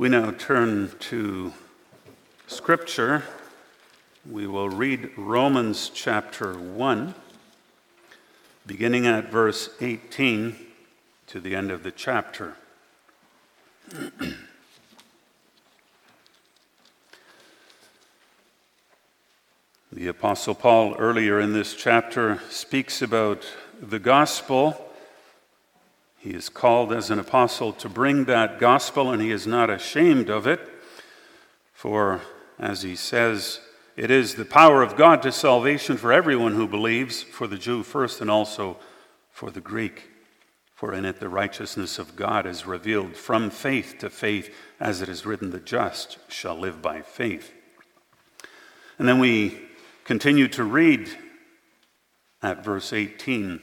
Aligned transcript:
We 0.00 0.08
now 0.08 0.30
turn 0.30 0.92
to 0.98 1.52
Scripture. 2.46 3.22
We 4.24 4.46
will 4.46 4.70
read 4.70 5.10
Romans 5.14 5.90
chapter 5.92 6.54
1, 6.54 7.14
beginning 8.66 9.06
at 9.06 9.30
verse 9.30 9.68
18 9.78 10.56
to 11.26 11.38
the 11.38 11.54
end 11.54 11.70
of 11.70 11.82
the 11.82 11.90
chapter. 11.90 12.56
the 19.92 20.06
Apostle 20.06 20.54
Paul, 20.54 20.94
earlier 20.98 21.38
in 21.38 21.52
this 21.52 21.74
chapter, 21.74 22.40
speaks 22.48 23.02
about 23.02 23.46
the 23.82 23.98
gospel. 23.98 24.89
He 26.20 26.34
is 26.34 26.50
called 26.50 26.92
as 26.92 27.08
an 27.08 27.18
apostle 27.18 27.72
to 27.72 27.88
bring 27.88 28.26
that 28.26 28.58
gospel, 28.58 29.10
and 29.10 29.22
he 29.22 29.30
is 29.30 29.46
not 29.46 29.70
ashamed 29.70 30.28
of 30.28 30.46
it. 30.46 30.60
For, 31.72 32.20
as 32.58 32.82
he 32.82 32.94
says, 32.94 33.60
it 33.96 34.10
is 34.10 34.34
the 34.34 34.44
power 34.44 34.82
of 34.82 34.96
God 34.96 35.22
to 35.22 35.32
salvation 35.32 35.96
for 35.96 36.12
everyone 36.12 36.54
who 36.54 36.68
believes, 36.68 37.22
for 37.22 37.46
the 37.46 37.56
Jew 37.56 37.82
first, 37.82 38.20
and 38.20 38.30
also 38.30 38.76
for 39.30 39.50
the 39.50 39.62
Greek. 39.62 40.10
For 40.74 40.92
in 40.92 41.06
it 41.06 41.20
the 41.20 41.30
righteousness 41.30 41.98
of 41.98 42.16
God 42.16 42.44
is 42.44 42.66
revealed 42.66 43.16
from 43.16 43.48
faith 43.48 43.96
to 44.00 44.10
faith, 44.10 44.54
as 44.78 45.00
it 45.00 45.08
is 45.08 45.24
written, 45.24 45.52
the 45.52 45.58
just 45.58 46.18
shall 46.28 46.54
live 46.54 46.82
by 46.82 47.00
faith. 47.00 47.50
And 48.98 49.08
then 49.08 49.20
we 49.20 49.58
continue 50.04 50.48
to 50.48 50.64
read 50.64 51.08
at 52.42 52.62
verse 52.62 52.92
18. 52.92 53.62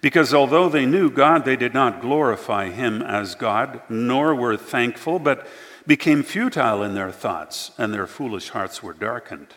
Because 0.00 0.32
although 0.32 0.68
they 0.68 0.86
knew 0.86 1.10
God, 1.10 1.44
they 1.44 1.56
did 1.56 1.74
not 1.74 2.00
glorify 2.00 2.70
him 2.70 3.02
as 3.02 3.34
God, 3.34 3.82
nor 3.88 4.34
were 4.34 4.56
thankful, 4.56 5.18
but 5.18 5.46
became 5.86 6.22
futile 6.22 6.82
in 6.82 6.94
their 6.94 7.10
thoughts, 7.10 7.72
and 7.78 7.92
their 7.92 8.06
foolish 8.06 8.50
hearts 8.50 8.82
were 8.82 8.92
darkened. 8.92 9.54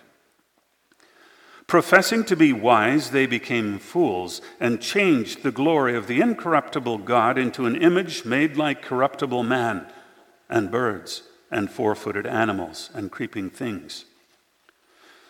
Professing 1.68 2.26
to 2.26 2.36
be 2.36 2.52
wise, 2.52 3.12
they 3.12 3.26
became 3.26 3.80
fools 3.80 4.42
and 4.60 4.82
changed 4.82 5.44
the 5.44 5.52
glory 5.52 5.96
of 5.96 6.08
the 6.08 6.20
incorruptible 6.20 6.98
God 7.00 7.38
into 7.38 7.66
an 7.66 7.76
image 7.76 8.26
made 8.26 8.58
like 8.58 8.82
corruptible 8.82 9.44
man, 9.44 9.86
and 10.50 10.72
birds, 10.72 11.24
and 11.50 11.70
four 11.70 11.96
footed 11.96 12.26
animals, 12.26 12.90
and 12.94 13.12
creeping 13.12 13.50
things. 13.50 14.06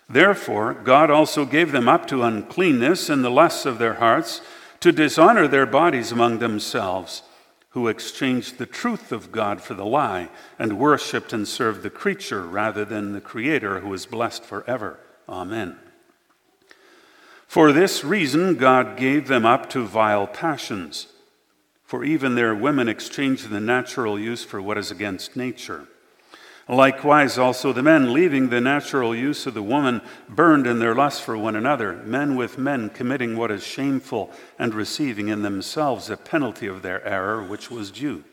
Therefore, 0.10 0.74
God 0.74 1.12
also 1.12 1.46
gave 1.46 1.72
them 1.72 1.88
up 1.88 2.08
to 2.08 2.24
uncleanness 2.24 3.10
in 3.10 3.22
the 3.22 3.32
lusts 3.32 3.66
of 3.66 3.78
their 3.78 3.96
hearts, 3.96 4.42
to 4.82 4.92
dishonor 4.92 5.48
their 5.48 5.66
bodies 5.66 6.12
among 6.12 6.40
themselves, 6.40 7.24
who 7.70 7.88
exchanged 7.88 8.58
the 8.58 8.66
truth 8.66 9.12
of 9.12 9.32
God 9.32 9.62
for 9.62 9.74
the 9.74 9.86
lie, 9.86 10.30
and 10.60 10.78
worshiped 10.78 11.32
and 11.32 11.48
served 11.48 11.84
the 11.84 11.90
creature 11.90 12.42
rather 12.42 12.84
than 12.84 13.14
the 13.14 13.22
Creator, 13.22 13.80
who 13.80 13.94
is 13.94 14.06
blessed 14.06 14.44
forever. 14.44 15.00
Amen. 15.30 15.78
For 17.48 17.72
this 17.72 18.04
reason, 18.04 18.56
God 18.56 18.98
gave 18.98 19.28
them 19.28 19.46
up 19.46 19.70
to 19.70 19.86
vile 19.86 20.28
passions. 20.28 21.08
For 21.84 22.04
even 22.04 22.36
their 22.36 22.56
women 22.56 22.88
exchanged 22.88 23.50
the 23.50 23.60
natural 23.60 24.18
use 24.18 24.44
for 24.44 24.62
what 24.62 24.78
is 24.78 24.92
against 24.92 25.36
nature. 25.36 25.88
Likewise, 26.72 27.38
also 27.38 27.74
the 27.74 27.84
men, 27.84 28.14
leaving 28.14 28.48
the 28.48 28.62
natural 28.62 29.14
use 29.14 29.46
of 29.46 29.54
the 29.54 29.62
woman, 29.62 30.00
burned 30.30 30.66
in 30.66 30.80
their 30.80 30.96
lust 30.96 31.22
for 31.22 31.38
one 31.38 31.58
another, 31.58 31.98
men 32.06 32.38
with 32.38 32.58
men 32.58 32.90
committing 32.90 33.36
what 33.36 33.52
is 33.52 33.62
shameful 33.62 34.32
and 34.58 34.74
receiving 34.74 35.28
in 35.28 35.42
themselves 35.42 36.10
a 36.10 36.16
penalty 36.16 36.68
of 36.68 36.82
their 36.82 37.06
error, 37.06 37.44
which 37.44 37.70
was 37.70 37.92
due. 37.92 38.24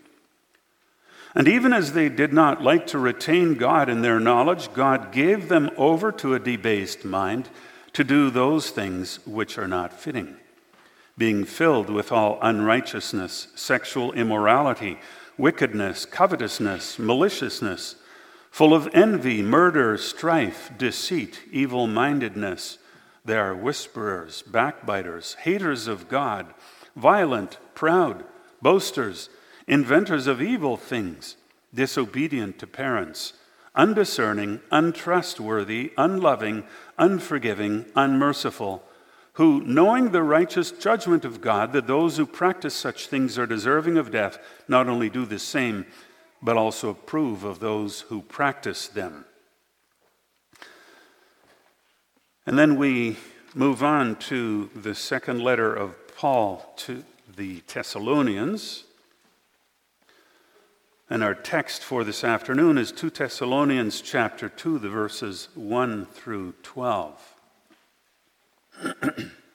And 1.35 1.49
even 1.49 1.73
as 1.73 1.95
they 1.95 2.09
did 2.09 2.33
not 2.33 2.63
like 2.63 2.87
to 2.89 2.99
retain 3.01 3.55
God 3.55 3.89
in 3.89 4.03
their 4.03 4.21
knowledge, 4.21 4.73
God 4.73 5.11
gave 5.11 5.49
them 5.49 5.71
over 5.77 6.13
to 6.13 6.35
a 6.35 6.39
debased 6.39 7.05
mind 7.05 7.49
to 7.93 8.05
do 8.05 8.31
those 8.31 8.71
things 8.71 9.19
which 9.27 9.59
are 9.59 9.67
not 9.67 9.93
fitting, 9.93 10.37
being 11.17 11.45
filled 11.45 11.91
with 11.91 12.13
all 12.13 12.39
unrighteousness, 12.41 13.49
sexual 13.57 14.13
immorality, 14.13 15.01
wickedness, 15.37 16.07
covetousness, 16.07 17.01
maliciousness, 17.01 17.97
full 18.51 18.75
of 18.75 18.89
envy, 18.93 19.43
murder, 19.43 19.97
strife, 19.97 20.71
deceit, 20.77 21.41
evil 21.51 21.87
mindedness. 21.87 22.79
They 23.25 23.37
are 23.37 23.55
whisperers, 23.55 24.43
backbiters, 24.43 25.35
haters 25.35 25.87
of 25.87 26.09
God, 26.09 26.55
violent, 26.97 27.59
proud, 27.75 28.25
boasters, 28.63 29.29
inventors 29.67 30.27
of 30.27 30.41
evil 30.41 30.77
things, 30.77 31.37
disobedient 31.75 32.59
to 32.59 32.67
parents 32.67 33.35
undiscerning, 33.79 34.61
untrustworthy, 34.73 35.93
unloving, 35.97 36.65
unforgiving, 36.99 37.87
unmerciful, 37.95 38.83
who, 39.35 39.63
knowing 39.63 40.11
the 40.11 40.23
righteous 40.23 40.73
judgment 40.73 41.25
of 41.25 41.41
God, 41.41 41.73
that 41.73 41.87
those 41.87 42.17
who 42.17 42.27
practice 42.27 42.75
such 42.75 43.07
things 43.07 43.39
are 43.39 43.47
deserving 43.47 43.97
of 43.97 44.11
death, 44.11 44.39
not 44.67 44.89
only 44.89 45.09
do 45.09 45.25
the 45.25 45.39
same, 45.39 45.87
but 46.43 46.57
also 46.57 46.91
approve 46.91 47.45
of 47.45 47.61
those 47.61 48.03
who 48.03 48.23
practice 48.23 48.89
them. 48.89 49.25
And 52.47 52.59
then 52.59 52.77
we 52.77 53.17
move 53.55 53.83
on 53.83 54.17
to 54.17 54.71
the 54.75 54.95
second 54.95 55.41
letter 55.41 55.75
of 55.75 55.95
Paul 56.17 56.73
to 56.79 57.05
the 57.37 57.63
Thessalonians. 57.73 58.85
And 61.11 61.23
our 61.23 61.35
text 61.35 61.83
for 61.83 62.05
this 62.05 62.23
afternoon 62.25 62.79
is 62.79 62.93
2 62.93 63.11
Thessalonians 63.11 64.01
chapter 64.01 64.49
2, 64.49 64.79
the 64.79 64.89
verses 64.89 65.49
1 65.55 66.07
through 66.07 66.55
12. 66.63 67.35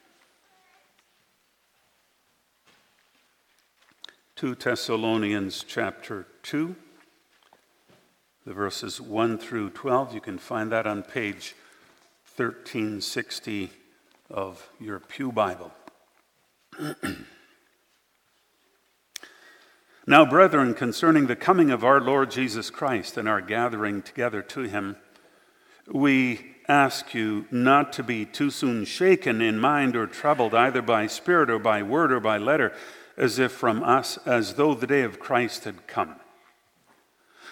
2 4.44 4.56
Thessalonians 4.56 5.64
chapter 5.66 6.28
2, 6.42 6.76
the 8.46 8.52
verses 8.52 9.00
1 9.00 9.38
through 9.38 9.70
12. 9.70 10.14
You 10.14 10.20
can 10.20 10.38
find 10.38 10.70
that 10.70 10.86
on 10.86 11.02
page 11.02 11.56
1360 12.36 13.70
of 14.30 14.70
your 14.82 15.00
Pew 15.00 15.32
Bible. 15.32 15.72
Now, 20.06 20.26
brethren, 20.26 20.74
concerning 20.74 21.28
the 21.28 21.38
coming 21.38 21.72
of 21.72 21.86
our 21.86 22.02
Lord 22.02 22.30
Jesus 22.30 22.70
Christ 22.70 23.16
and 23.16 23.30
our 23.30 23.40
gathering 23.40 24.02
together 24.02 24.42
to 24.42 24.64
him, 24.64 24.98
we 25.88 26.58
ask 26.68 27.14
you 27.14 27.46
not 27.50 27.94
to 27.94 28.04
be 28.04 28.26
too 28.26 28.50
soon 28.50 28.84
shaken 28.84 29.42
in 29.42 29.58
mind 29.58 29.96
or 29.96 30.06
troubled 30.06 30.54
either 30.54 30.82
by 30.82 31.08
spirit 31.08 31.50
or 31.50 31.60
by 31.60 31.82
word 31.82 32.12
or 32.12 32.20
by 32.20 32.38
letter, 32.38 32.74
as 33.18 33.40
if 33.40 33.52
from 33.52 33.84
us, 33.84 34.18
as 34.26 34.56
though 34.56 34.74
the 34.74 34.88
day 34.88 35.02
of 35.02 35.20
Christ 35.20 35.64
had 35.66 35.88
come. 35.88 36.16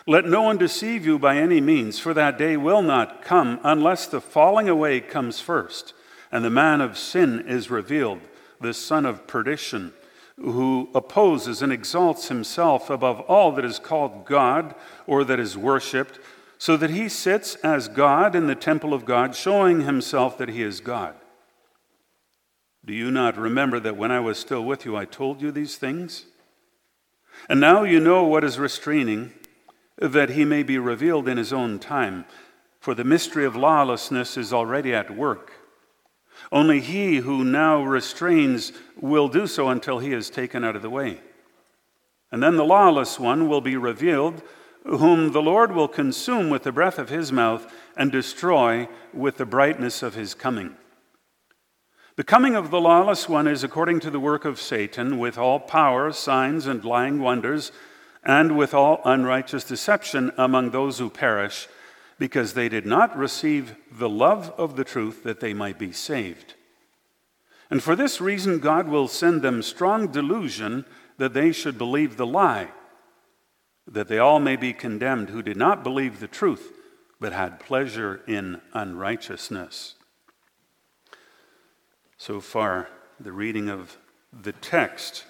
Let 0.08 0.26
no 0.26 0.42
one 0.42 0.58
deceive 0.58 1.06
you 1.06 1.20
by 1.20 1.38
any 1.38 1.62
means, 1.62 2.00
for 2.00 2.14
that 2.14 2.38
day 2.38 2.58
will 2.58 2.82
not 2.82 3.22
come 3.22 3.60
unless 3.64 4.08
the 4.08 4.22
falling 4.22 4.68
away 4.68 5.00
comes 5.00 5.40
first, 5.40 5.94
and 6.32 6.44
the 6.44 6.50
man 6.50 6.82
of 6.82 6.98
sin 6.98 7.48
is 7.48 7.70
revealed, 7.70 8.22
the 8.60 8.74
son 8.74 9.06
of 9.06 9.28
perdition 9.28 9.94
who 10.42 10.90
opposes 10.96 11.62
and 11.62 11.72
exalts 11.72 12.30
himself 12.30 12.90
above 12.90 13.20
all 13.22 13.52
that 13.52 13.66
is 13.66 13.80
called 13.80 14.26
God 14.26 14.74
or 15.06 15.24
that 15.24 15.40
is 15.40 15.58
worshiped, 15.58 16.20
so 16.58 16.78
that 16.78 16.90
he 16.90 17.10
sits 17.10 17.56
as 17.56 17.88
God 17.88 18.36
in 18.36 18.48
the 18.48 18.56
temple 18.56 18.94
of 18.94 19.06
God, 19.06 19.36
showing 19.36 19.82
himself 19.82 20.38
that 20.38 20.50
he 20.50 20.62
is 20.62 20.80
God. 20.80 21.16
Do 22.92 22.98
you 22.98 23.10
not 23.10 23.38
remember 23.38 23.80
that 23.80 23.96
when 23.96 24.12
I 24.12 24.20
was 24.20 24.38
still 24.38 24.66
with 24.66 24.84
you, 24.84 24.98
I 24.98 25.06
told 25.06 25.42
you 25.42 25.50
these 25.50 25.78
things? 25.78 26.26
And 27.48 27.62
now 27.62 27.84
you 27.84 28.02
know 28.02 28.26
what 28.26 28.44
is 28.44 28.60
restraining, 28.60 29.32
that 29.98 30.32
he 30.32 30.44
may 30.44 30.62
be 30.62 30.78
revealed 30.78 31.30
in 31.30 31.38
his 31.38 31.54
own 31.54 31.80
time. 31.80 32.26
For 32.82 32.94
the 32.94 33.06
mystery 33.06 33.46
of 33.46 33.56
lawlessness 33.56 34.36
is 34.36 34.52
already 34.52 34.94
at 34.94 35.16
work. 35.16 35.54
Only 36.52 36.82
he 36.82 37.20
who 37.20 37.46
now 37.46 37.82
restrains 37.82 38.74
will 39.00 39.30
do 39.30 39.48
so 39.48 39.70
until 39.70 40.00
he 40.00 40.12
is 40.12 40.30
taken 40.30 40.66
out 40.66 40.76
of 40.76 40.82
the 40.82 40.90
way. 40.90 41.22
And 42.30 42.44
then 42.44 42.58
the 42.58 42.66
lawless 42.66 43.18
one 43.18 43.48
will 43.48 43.62
be 43.62 43.78
revealed, 43.78 44.44
whom 44.86 45.32
the 45.32 45.42
Lord 45.42 45.72
will 45.72 45.88
consume 45.88 46.50
with 46.50 46.64
the 46.64 46.74
breath 46.74 47.00
of 47.00 47.08
his 47.08 47.32
mouth 47.32 47.74
and 47.96 48.12
destroy 48.12 48.90
with 49.14 49.38
the 49.38 49.46
brightness 49.46 50.04
of 50.04 50.14
his 50.14 50.34
coming. 50.34 50.76
The 52.18 52.24
coming 52.24 52.56
of 52.56 52.72
the 52.72 52.82
lawless 52.82 53.30
one 53.30 53.48
is 53.48 53.64
according 53.64 54.02
to 54.02 54.10
the 54.10 54.20
work 54.20 54.44
of 54.44 54.60
Satan, 54.60 55.18
with 55.18 55.38
all 55.38 55.60
power, 55.60 56.12
signs, 56.12 56.68
and 56.68 56.84
lying 56.84 57.22
wonders, 57.22 57.72
and 58.24 58.58
with 58.58 58.74
all 58.74 59.02
unrighteous 59.06 59.64
deception 59.64 60.32
among 60.38 60.72
those 60.72 61.00
who 61.00 61.10
perish, 61.10 61.68
because 62.20 62.54
they 62.54 62.70
did 62.70 62.86
not 62.86 63.18
receive 63.18 63.76
the 63.92 64.10
love 64.10 64.54
of 64.58 64.76
the 64.76 64.84
truth 64.84 65.24
that 65.24 65.40
they 65.40 65.54
might 65.54 65.80
be 65.80 65.92
saved. 65.92 66.54
And 67.70 67.82
for 67.82 67.96
this 67.96 68.20
reason, 68.20 68.60
God 68.60 68.90
will 68.90 69.08
send 69.08 69.42
them 69.42 69.64
strong 69.64 70.08
delusion 70.08 70.86
that 71.18 71.34
they 71.34 71.52
should 71.52 71.78
believe 71.78 72.18
the 72.18 72.28
lie 72.28 72.70
that 73.88 74.08
they 74.08 74.20
all 74.20 74.40
may 74.40 74.56
be 74.56 74.74
condemned 74.74 75.30
who 75.30 75.42
did 75.42 75.58
not 75.58 75.84
believe 75.84 76.20
the 76.20 76.28
truth, 76.28 76.72
but 77.20 77.34
had 77.34 77.60
pleasure 77.60 78.22
in 78.28 78.62
unrighteousness. 78.74 79.96
So 82.22 82.40
far, 82.40 82.88
the 83.20 83.32
reading 83.32 83.68
of 83.68 83.98
the 84.32 84.52
text. 84.52 85.24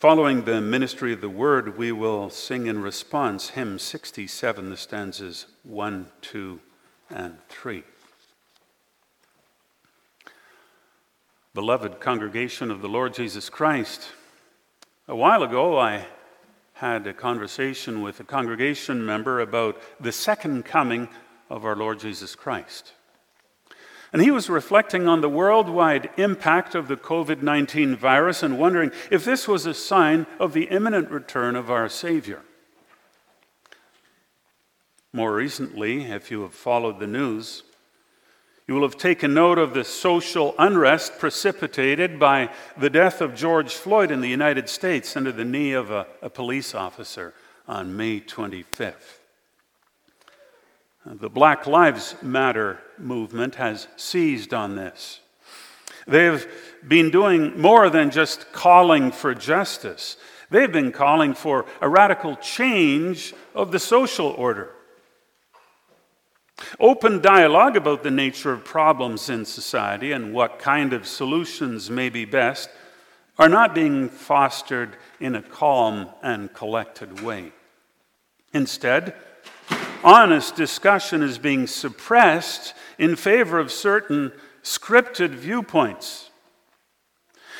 Following 0.00 0.44
the 0.44 0.60
ministry 0.60 1.12
of 1.12 1.20
the 1.20 1.28
word, 1.28 1.78
we 1.78 1.92
will 1.92 2.30
sing 2.30 2.66
in 2.66 2.82
response 2.82 3.50
hymn 3.50 3.78
67, 3.78 4.70
the 4.70 4.76
stanzas 4.76 5.46
1, 5.62 6.08
2, 6.20 6.58
and 7.10 7.38
3. 7.48 7.84
Beloved 11.54 12.00
congregation 12.00 12.72
of 12.72 12.82
the 12.82 12.88
Lord 12.88 13.14
Jesus 13.14 13.48
Christ, 13.48 14.08
a 15.06 15.14
while 15.14 15.44
ago 15.44 15.78
I 15.78 16.06
had 16.82 17.06
a 17.06 17.14
conversation 17.14 18.02
with 18.02 18.18
a 18.18 18.24
congregation 18.24 19.06
member 19.06 19.38
about 19.38 19.80
the 20.00 20.10
second 20.10 20.64
coming 20.64 21.08
of 21.48 21.64
our 21.64 21.76
Lord 21.76 22.00
Jesus 22.00 22.34
Christ. 22.34 22.92
And 24.12 24.20
he 24.20 24.32
was 24.32 24.50
reflecting 24.50 25.06
on 25.06 25.20
the 25.20 25.28
worldwide 25.28 26.10
impact 26.16 26.74
of 26.74 26.88
the 26.88 26.96
COVID 26.96 27.40
19 27.40 27.94
virus 27.94 28.42
and 28.42 28.58
wondering 28.58 28.90
if 29.12 29.24
this 29.24 29.46
was 29.46 29.64
a 29.64 29.74
sign 29.74 30.26
of 30.40 30.54
the 30.54 30.64
imminent 30.64 31.08
return 31.08 31.54
of 31.54 31.70
our 31.70 31.88
Savior. 31.88 32.42
More 35.12 35.32
recently, 35.32 36.06
if 36.06 36.32
you 36.32 36.42
have 36.42 36.52
followed 36.52 36.98
the 36.98 37.06
news, 37.06 37.62
you 38.72 38.76
will 38.76 38.88
have 38.88 38.96
taken 38.96 39.34
note 39.34 39.58
of 39.58 39.74
the 39.74 39.84
social 39.84 40.54
unrest 40.58 41.18
precipitated 41.18 42.18
by 42.18 42.48
the 42.78 42.88
death 42.88 43.20
of 43.20 43.34
George 43.34 43.74
Floyd 43.74 44.10
in 44.10 44.22
the 44.22 44.30
United 44.30 44.66
States 44.66 45.14
under 45.14 45.30
the 45.30 45.44
knee 45.44 45.72
of 45.72 45.90
a, 45.90 46.06
a 46.22 46.30
police 46.30 46.74
officer 46.74 47.34
on 47.68 47.94
May 47.94 48.18
25th. 48.18 49.18
The 51.04 51.28
Black 51.28 51.66
Lives 51.66 52.14
Matter 52.22 52.78
movement 52.96 53.56
has 53.56 53.88
seized 53.98 54.54
on 54.54 54.74
this. 54.74 55.20
They've 56.06 56.46
been 56.88 57.10
doing 57.10 57.60
more 57.60 57.90
than 57.90 58.10
just 58.10 58.52
calling 58.52 59.12
for 59.12 59.34
justice. 59.34 60.16
They've 60.48 60.72
been 60.72 60.92
calling 60.92 61.34
for 61.34 61.66
a 61.82 61.90
radical 61.90 62.36
change 62.36 63.34
of 63.54 63.70
the 63.70 63.78
social 63.78 64.28
order. 64.28 64.70
Open 66.80 67.20
dialogue 67.20 67.76
about 67.76 68.02
the 68.02 68.10
nature 68.10 68.52
of 68.52 68.64
problems 68.64 69.28
in 69.28 69.44
society 69.44 70.12
and 70.12 70.32
what 70.32 70.58
kind 70.58 70.92
of 70.92 71.06
solutions 71.06 71.90
may 71.90 72.08
be 72.08 72.24
best 72.24 72.70
are 73.38 73.48
not 73.48 73.74
being 73.74 74.08
fostered 74.08 74.96
in 75.18 75.34
a 75.34 75.42
calm 75.42 76.08
and 76.22 76.52
collected 76.52 77.22
way. 77.22 77.52
Instead, 78.52 79.14
honest 80.04 80.54
discussion 80.56 81.22
is 81.22 81.38
being 81.38 81.66
suppressed 81.66 82.74
in 82.98 83.16
favor 83.16 83.58
of 83.58 83.72
certain 83.72 84.32
scripted 84.62 85.30
viewpoints. 85.30 86.30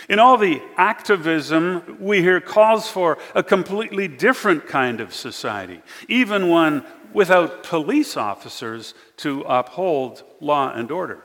In 0.09 0.19
all 0.19 0.37
the 0.37 0.61
activism, 0.77 1.97
we 2.01 2.21
hear 2.23 2.41
calls 2.41 2.89
for 2.89 3.19
a 3.35 3.43
completely 3.43 4.09
different 4.09 4.67
kind 4.67 5.01
of 5.01 5.15
society, 5.15 5.81
even 6.09 6.49
one 6.49 6.85
without 7.15 7.63
police 7.63 8.17
officers 8.17 8.95
to 9.19 9.43
uphold 9.43 10.23
law 10.41 10.73
and 10.73 10.91
order. 10.91 11.23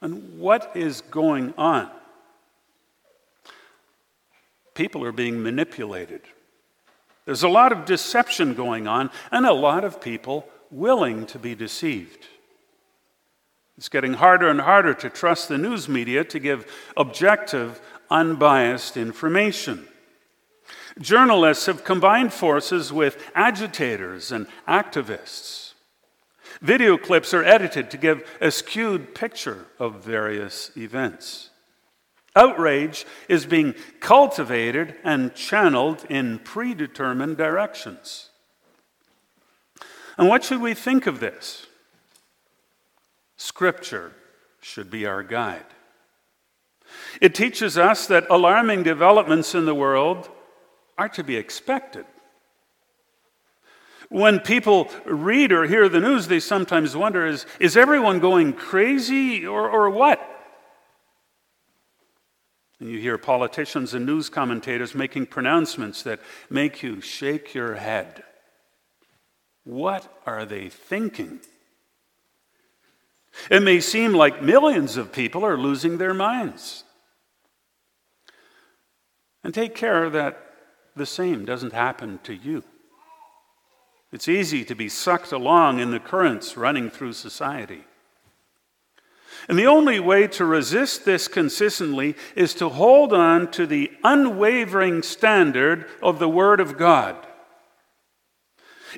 And 0.00 0.38
what 0.38 0.72
is 0.74 1.02
going 1.02 1.54
on? 1.58 1.90
People 4.74 5.04
are 5.04 5.12
being 5.12 5.42
manipulated. 5.42 6.22
There's 7.26 7.42
a 7.42 7.48
lot 7.48 7.72
of 7.72 7.84
deception 7.84 8.54
going 8.54 8.86
on, 8.86 9.10
and 9.30 9.44
a 9.44 9.52
lot 9.52 9.84
of 9.84 10.00
people 10.00 10.48
willing 10.70 11.26
to 11.26 11.38
be 11.38 11.54
deceived. 11.54 12.26
It's 13.76 13.88
getting 13.88 14.14
harder 14.14 14.48
and 14.48 14.60
harder 14.60 14.94
to 14.94 15.10
trust 15.10 15.48
the 15.48 15.58
news 15.58 15.88
media 15.88 16.24
to 16.24 16.38
give 16.38 16.70
objective, 16.96 17.80
unbiased 18.10 18.96
information. 18.96 19.86
Journalists 21.00 21.66
have 21.66 21.82
combined 21.82 22.32
forces 22.32 22.92
with 22.92 23.30
agitators 23.34 24.30
and 24.30 24.46
activists. 24.68 25.72
Video 26.60 26.98
clips 26.98 27.32
are 27.32 27.44
edited 27.44 27.90
to 27.90 27.96
give 27.96 28.28
a 28.40 28.50
skewed 28.50 29.14
picture 29.14 29.66
of 29.78 30.04
various 30.04 30.70
events. 30.76 31.50
Outrage 32.36 33.06
is 33.28 33.46
being 33.46 33.74
cultivated 34.00 34.94
and 35.02 35.34
channeled 35.34 36.04
in 36.10 36.38
predetermined 36.40 37.36
directions. 37.36 38.28
And 40.18 40.28
what 40.28 40.44
should 40.44 40.60
we 40.60 40.74
think 40.74 41.06
of 41.06 41.18
this? 41.18 41.66
Scripture 43.38 44.12
should 44.60 44.90
be 44.90 45.06
our 45.06 45.22
guide. 45.22 45.64
It 47.22 47.34
teaches 47.34 47.78
us 47.78 48.06
that 48.08 48.28
alarming 48.28 48.82
developments 48.82 49.54
in 49.54 49.64
the 49.64 49.74
world 49.74 50.28
are 51.00 51.08
to 51.08 51.24
be 51.24 51.36
expected. 51.36 52.04
When 54.10 54.38
people 54.38 54.90
read 55.06 55.50
or 55.50 55.66
hear 55.66 55.88
the 55.88 56.00
news, 56.00 56.28
they 56.28 56.40
sometimes 56.40 56.94
wonder 56.94 57.26
is, 57.26 57.46
is 57.58 57.74
everyone 57.74 58.18
going 58.18 58.52
crazy 58.52 59.46
or, 59.46 59.70
or 59.70 59.88
what? 59.88 60.20
And 62.78 62.90
you 62.90 62.98
hear 62.98 63.16
politicians 63.16 63.94
and 63.94 64.04
news 64.04 64.28
commentators 64.28 64.94
making 64.94 65.26
pronouncements 65.26 66.02
that 66.02 66.20
make 66.50 66.82
you 66.82 67.00
shake 67.00 67.54
your 67.54 67.76
head. 67.76 68.22
What 69.64 70.20
are 70.26 70.44
they 70.44 70.68
thinking? 70.68 71.40
It 73.50 73.62
may 73.62 73.80
seem 73.80 74.12
like 74.12 74.42
millions 74.42 74.98
of 74.98 75.12
people 75.12 75.46
are 75.46 75.56
losing 75.56 75.96
their 75.96 76.14
minds. 76.14 76.84
And 79.42 79.54
take 79.54 79.74
care 79.74 80.10
that 80.10 80.49
the 81.00 81.06
same 81.06 81.46
doesn't 81.46 81.72
happen 81.72 82.20
to 82.24 82.34
you. 82.34 82.62
It's 84.12 84.28
easy 84.28 84.66
to 84.66 84.74
be 84.74 84.90
sucked 84.90 85.32
along 85.32 85.80
in 85.80 85.92
the 85.92 85.98
currents 85.98 86.58
running 86.58 86.90
through 86.90 87.14
society. 87.14 87.84
And 89.48 89.58
the 89.58 89.66
only 89.66 89.98
way 89.98 90.26
to 90.26 90.44
resist 90.44 91.06
this 91.06 91.26
consistently 91.26 92.16
is 92.36 92.52
to 92.54 92.68
hold 92.68 93.14
on 93.14 93.50
to 93.52 93.66
the 93.66 93.90
unwavering 94.04 95.02
standard 95.02 95.86
of 96.02 96.18
the 96.18 96.28
Word 96.28 96.60
of 96.60 96.76
God. 96.76 97.16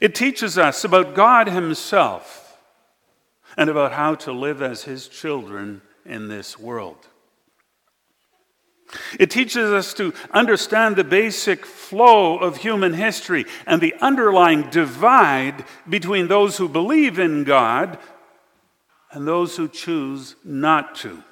It 0.00 0.16
teaches 0.16 0.58
us 0.58 0.82
about 0.82 1.14
God 1.14 1.46
Himself 1.46 2.58
and 3.56 3.70
about 3.70 3.92
how 3.92 4.16
to 4.16 4.32
live 4.32 4.60
as 4.60 4.82
His 4.82 5.06
children 5.06 5.82
in 6.04 6.26
this 6.26 6.58
world. 6.58 7.06
It 9.18 9.30
teaches 9.30 9.70
us 9.70 9.94
to 9.94 10.12
understand 10.32 10.96
the 10.96 11.04
basic 11.04 11.64
flow 11.64 12.38
of 12.38 12.58
human 12.58 12.92
history 12.92 13.46
and 13.66 13.80
the 13.80 13.94
underlying 14.00 14.68
divide 14.70 15.64
between 15.88 16.28
those 16.28 16.56
who 16.58 16.68
believe 16.68 17.18
in 17.18 17.44
God 17.44 17.98
and 19.10 19.26
those 19.26 19.56
who 19.56 19.68
choose 19.68 20.36
not 20.44 20.94
to. 20.96 21.22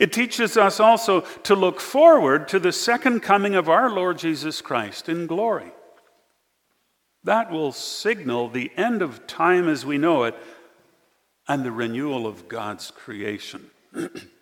It 0.00 0.12
teaches 0.12 0.56
us 0.56 0.80
also 0.80 1.20
to 1.20 1.54
look 1.54 1.80
forward 1.80 2.48
to 2.48 2.58
the 2.58 2.72
second 2.72 3.20
coming 3.20 3.54
of 3.54 3.68
our 3.68 3.90
Lord 3.90 4.18
Jesus 4.18 4.60
Christ 4.60 5.08
in 5.08 5.26
glory. 5.26 5.72
That 7.24 7.50
will 7.50 7.72
signal 7.72 8.48
the 8.48 8.70
end 8.76 9.02
of 9.02 9.26
time 9.26 9.68
as 9.68 9.84
we 9.84 9.98
know 9.98 10.24
it 10.24 10.34
and 11.46 11.64
the 11.64 11.72
renewal 11.72 12.26
of 12.26 12.48
God's 12.48 12.90
creation. 12.90 13.70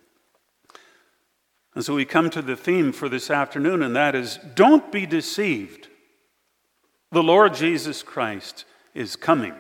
And 1.77 1.85
so 1.85 1.95
we 1.95 2.07
come 2.07 2.31
to 2.31 2.41
the 2.41 2.57
theme 2.57 2.91
for 2.91 3.07
this 3.07 3.31
afternoon, 3.31 3.83
and 3.83 3.95
that 3.95 4.15
is 4.15 4.39
don't 4.55 4.91
be 4.91 5.05
deceived. 5.05 5.89
The 7.13 7.23
Lord 7.23 7.53
Jesus 7.53 8.03
Christ 8.03 8.65
is 8.95 9.15
coming. 9.15 9.53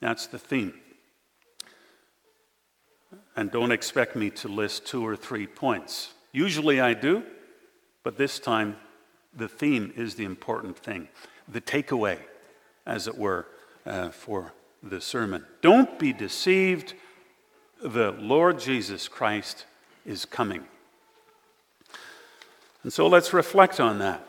That's 0.00 0.28
the 0.28 0.38
theme. 0.38 0.74
And 3.34 3.50
don't 3.50 3.72
expect 3.72 4.14
me 4.14 4.30
to 4.30 4.46
list 4.46 4.86
two 4.86 5.04
or 5.04 5.16
three 5.16 5.48
points. 5.48 6.14
Usually 6.30 6.80
I 6.80 6.94
do, 6.94 7.24
but 8.04 8.16
this 8.16 8.38
time 8.38 8.76
the 9.34 9.48
theme 9.48 9.92
is 9.96 10.14
the 10.14 10.24
important 10.24 10.78
thing, 10.78 11.08
the 11.48 11.60
takeaway, 11.60 12.20
as 12.86 13.08
it 13.08 13.18
were, 13.18 13.48
uh, 13.84 14.10
for 14.10 14.52
the 14.80 15.00
sermon. 15.00 15.44
Don't 15.60 15.98
be 15.98 16.12
deceived. 16.12 16.94
The 17.82 18.12
Lord 18.12 18.60
Jesus 18.60 19.08
Christ 19.08 19.66
is 20.06 20.24
coming. 20.24 20.64
And 22.82 22.92
so 22.92 23.06
let's 23.08 23.32
reflect 23.32 23.80
on 23.80 23.98
that. 23.98 24.22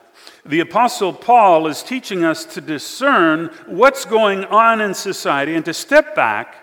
The 0.46 0.62
Apostle 0.62 1.14
Paul 1.14 1.68
is 1.68 1.84
teaching 1.84 2.24
us 2.24 2.44
to 2.46 2.62
discern 2.62 3.52
what's 3.68 4.06
going 4.06 4.46
on 4.46 4.82
in 4.82 4.94
society 4.94 5.56
and 5.56 5.64
to 5.66 5.74
step 5.74 6.16
back 6.16 6.56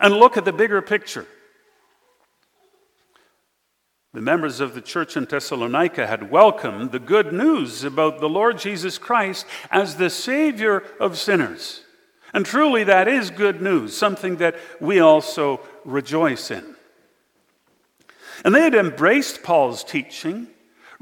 and 0.00 0.14
look 0.14 0.36
at 0.36 0.44
the 0.44 0.52
bigger 0.52 0.80
picture. 0.80 1.26
The 4.14 4.20
members 4.20 4.60
of 4.60 4.74
the 4.74 4.82
church 4.82 5.16
in 5.16 5.24
Thessalonica 5.24 6.06
had 6.06 6.30
welcomed 6.30 6.92
the 6.92 6.98
good 6.98 7.32
news 7.32 7.82
about 7.82 8.20
the 8.20 8.28
Lord 8.28 8.58
Jesus 8.58 8.98
Christ 8.98 9.46
as 9.70 9.96
the 9.96 10.10
Savior 10.10 10.82
of 11.00 11.16
sinners. 11.16 11.82
And 12.34 12.44
truly, 12.44 12.84
that 12.84 13.08
is 13.08 13.30
good 13.30 13.60
news, 13.60 13.96
something 13.96 14.36
that 14.36 14.56
we 14.80 15.00
also 15.00 15.60
rejoice 15.84 16.50
in. 16.50 16.71
And 18.44 18.54
they 18.54 18.62
had 18.62 18.74
embraced 18.74 19.42
Paul's 19.42 19.84
teaching 19.84 20.48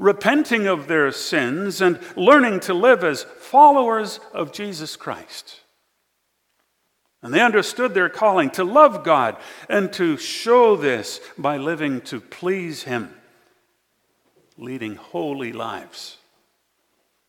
repenting 0.01 0.65
of 0.65 0.87
their 0.87 1.11
sins 1.11 1.79
and 1.79 1.99
learning 2.17 2.59
to 2.59 2.73
live 2.73 3.03
as 3.03 3.23
followers 3.23 4.19
of 4.33 4.51
Jesus 4.51 4.95
Christ. 4.95 5.61
And 7.21 7.31
they 7.31 7.39
understood 7.39 7.93
their 7.93 8.09
calling 8.09 8.49
to 8.51 8.63
love 8.63 9.03
God 9.03 9.37
and 9.69 9.93
to 9.93 10.17
show 10.17 10.75
this 10.75 11.21
by 11.37 11.57
living 11.57 12.01
to 12.01 12.19
please 12.19 12.81
Him, 12.83 13.13
leading 14.57 14.95
holy 14.95 15.53
lives 15.53 16.17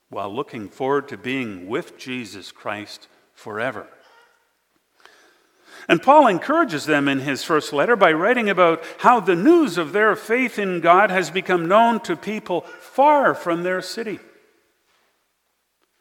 while 0.09 0.35
looking 0.35 0.69
forward 0.69 1.09
to 1.09 1.19
being 1.19 1.67
with 1.69 1.99
Jesus 1.99 2.53
Christ 2.53 3.07
forever. 3.35 3.87
And 5.89 6.03
Paul 6.03 6.27
encourages 6.27 6.87
them 6.87 7.09
in 7.09 7.21
his 7.21 7.43
first 7.43 7.73
letter 7.73 7.97
by 7.97 8.13
writing 8.13 8.49
about 8.49 8.83
how 8.99 9.21
the 9.21 9.37
news 9.37 9.79
of 9.79 9.93
their 9.93 10.15
faith 10.15 10.59
in 10.59 10.81
God 10.81 11.11
has 11.11 11.31
become 11.31 11.67
known 11.67 12.01
to 12.01 12.17
people 12.17 12.63
far 12.81 13.35
from 13.35 13.63
their 13.63 13.83
city. 13.83 14.21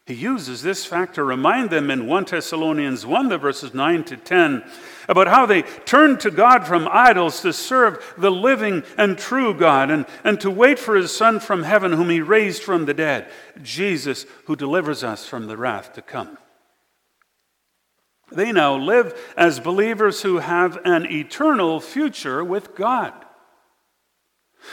He 0.06 0.14
uses 0.14 0.62
this 0.62 0.84
fact 0.84 1.14
to 1.14 1.22
remind 1.22 1.70
them 1.70 1.88
in 1.88 2.08
1 2.08 2.24
Thessalonians 2.24 3.06
1, 3.06 3.28
the 3.28 3.38
verses 3.38 3.72
9 3.72 4.02
to 4.04 4.16
10, 4.16 4.64
about 5.08 5.28
how 5.28 5.46
they 5.46 5.62
turned 5.62 6.18
to 6.20 6.30
God 6.32 6.66
from 6.66 6.88
idols 6.90 7.40
to 7.42 7.52
serve 7.52 8.14
the 8.18 8.30
living 8.30 8.82
and 8.98 9.16
true 9.16 9.54
God 9.54 9.92
and, 9.92 10.06
and 10.24 10.40
to 10.40 10.50
wait 10.50 10.80
for 10.80 10.96
his 10.96 11.16
Son 11.16 11.38
from 11.38 11.62
heaven, 11.62 11.92
whom 11.92 12.10
he 12.10 12.20
raised 12.20 12.64
from 12.64 12.84
the 12.84 12.94
dead, 12.94 13.30
Jesus, 13.62 14.26
who 14.46 14.56
delivers 14.56 15.04
us 15.04 15.24
from 15.24 15.46
the 15.46 15.56
wrath 15.56 15.92
to 15.92 16.02
come. 16.02 16.36
They 18.34 18.52
now 18.52 18.76
live 18.76 19.18
as 19.36 19.60
believers 19.60 20.22
who 20.22 20.38
have 20.38 20.78
an 20.84 21.10
eternal 21.10 21.80
future 21.80 22.42
with 22.44 22.74
God. 22.74 23.12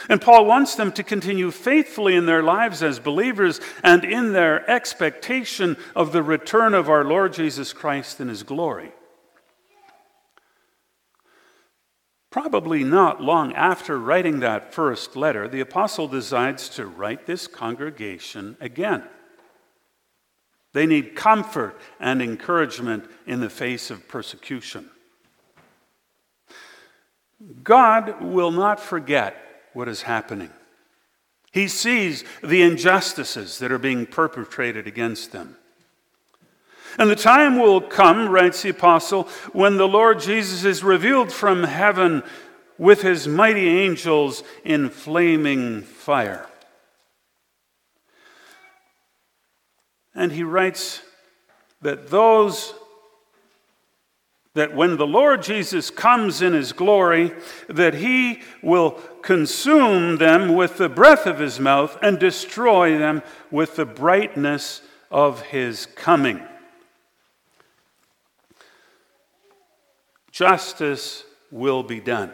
And 0.08 0.22
Paul 0.22 0.46
wants 0.46 0.76
them 0.76 0.92
to 0.94 1.04
continue 1.04 1.52
faithfully 1.52 2.16
in 2.16 2.26
their 2.26 2.44
lives 2.44 2.84
as 2.84 3.00
believers 3.00 3.60
and 3.84 4.04
in 4.04 4.34
their 4.34 4.70
expectation 4.70 5.78
of 5.96 6.12
the 6.12 6.24
return 6.24 6.74
of 6.74 6.90
our 6.90 7.04
Lord 7.04 7.34
Jesus 7.34 7.74
Christ 7.74 8.20
in 8.20 8.28
his 8.28 8.44
glory. 8.44 8.92
Probably 12.30 12.84
not 12.84 13.22
long 13.22 13.54
after 13.54 13.98
writing 13.98 14.40
that 14.42 14.72
first 14.74 15.16
letter, 15.16 15.48
the 15.48 15.62
apostle 15.62 16.08
decides 16.08 16.70
to 16.70 16.86
write 16.86 17.26
this 17.26 17.48
congregation 17.48 18.56
again. 18.62 19.04
They 20.74 20.86
need 20.86 21.16
comfort 21.16 21.80
and 22.00 22.22
encouragement 22.22 23.06
in 23.26 23.40
the 23.40 23.50
face 23.50 23.90
of 23.90 24.08
persecution. 24.08 24.90
God 27.64 28.22
will 28.22 28.52
not 28.52 28.80
forget 28.80 29.36
what 29.74 29.88
is 29.88 30.04
happening. 30.04 30.52
He 31.52 31.68
sees 31.68 32.24
the 32.44 32.62
injustices 32.62 33.60
that 33.60 33.72
are 33.72 33.80
being 33.80 34.06
perpetrated 34.06 34.86
against 34.86 35.32
them. 35.32 35.56
And 36.98 37.10
the 37.10 37.16
time 37.16 37.58
will 37.58 37.82
come, 37.82 38.30
writes 38.30 38.62
the 38.62 38.70
apostle, 38.70 39.24
when 39.54 39.78
the 39.78 39.88
Lord 39.88 40.20
Jesus 40.20 40.66
is 40.66 40.84
revealed 40.84 41.32
from 41.32 41.64
heaven 41.64 42.24
with 42.78 43.02
his 43.02 43.28
mighty 43.28 43.68
angels 43.68 44.44
in 44.64 44.90
flaming 44.90 45.82
fire. 45.82 46.49
And 50.14 50.32
he 50.32 50.44
writes 50.44 51.02
that 51.82 52.10
those 52.10 52.74
that 54.56 54.76
when 54.76 54.98
the 54.98 55.08
Lord 55.08 55.44
Jesus 55.44 55.90
comes 55.90 56.42
in 56.42 56.54
his 56.54 56.74
glory, 56.74 57.32
that 57.68 57.94
he 57.94 58.42
will 58.62 58.92
consume 59.22 60.18
them 60.18 60.56
with 60.56 60.78
the 60.78 60.90
breath 60.90 61.26
of 61.26 61.40
his 61.40 61.60
mouth 61.60 61.98
and 62.02 62.20
destroy 62.20 62.98
them 62.98 63.22
with 63.52 63.76
the 63.76 63.86
brightness 63.86 64.82
of 65.12 65.44
his 65.44 65.86
coming. 65.86 66.44
Justice 70.32 71.24
will 71.52 71.84
be 71.84 72.00
done. 72.00 72.32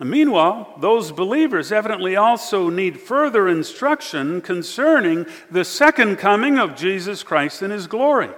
And 0.00 0.10
meanwhile, 0.10 0.74
those 0.78 1.12
believers 1.12 1.70
evidently 1.70 2.16
also 2.16 2.70
need 2.70 2.98
further 2.98 3.46
instruction 3.46 4.40
concerning 4.40 5.26
the 5.50 5.64
second 5.64 6.16
coming 6.16 6.58
of 6.58 6.74
Jesus 6.74 7.22
Christ 7.22 7.60
in 7.62 7.70
his 7.70 7.86
glory. 7.86 8.30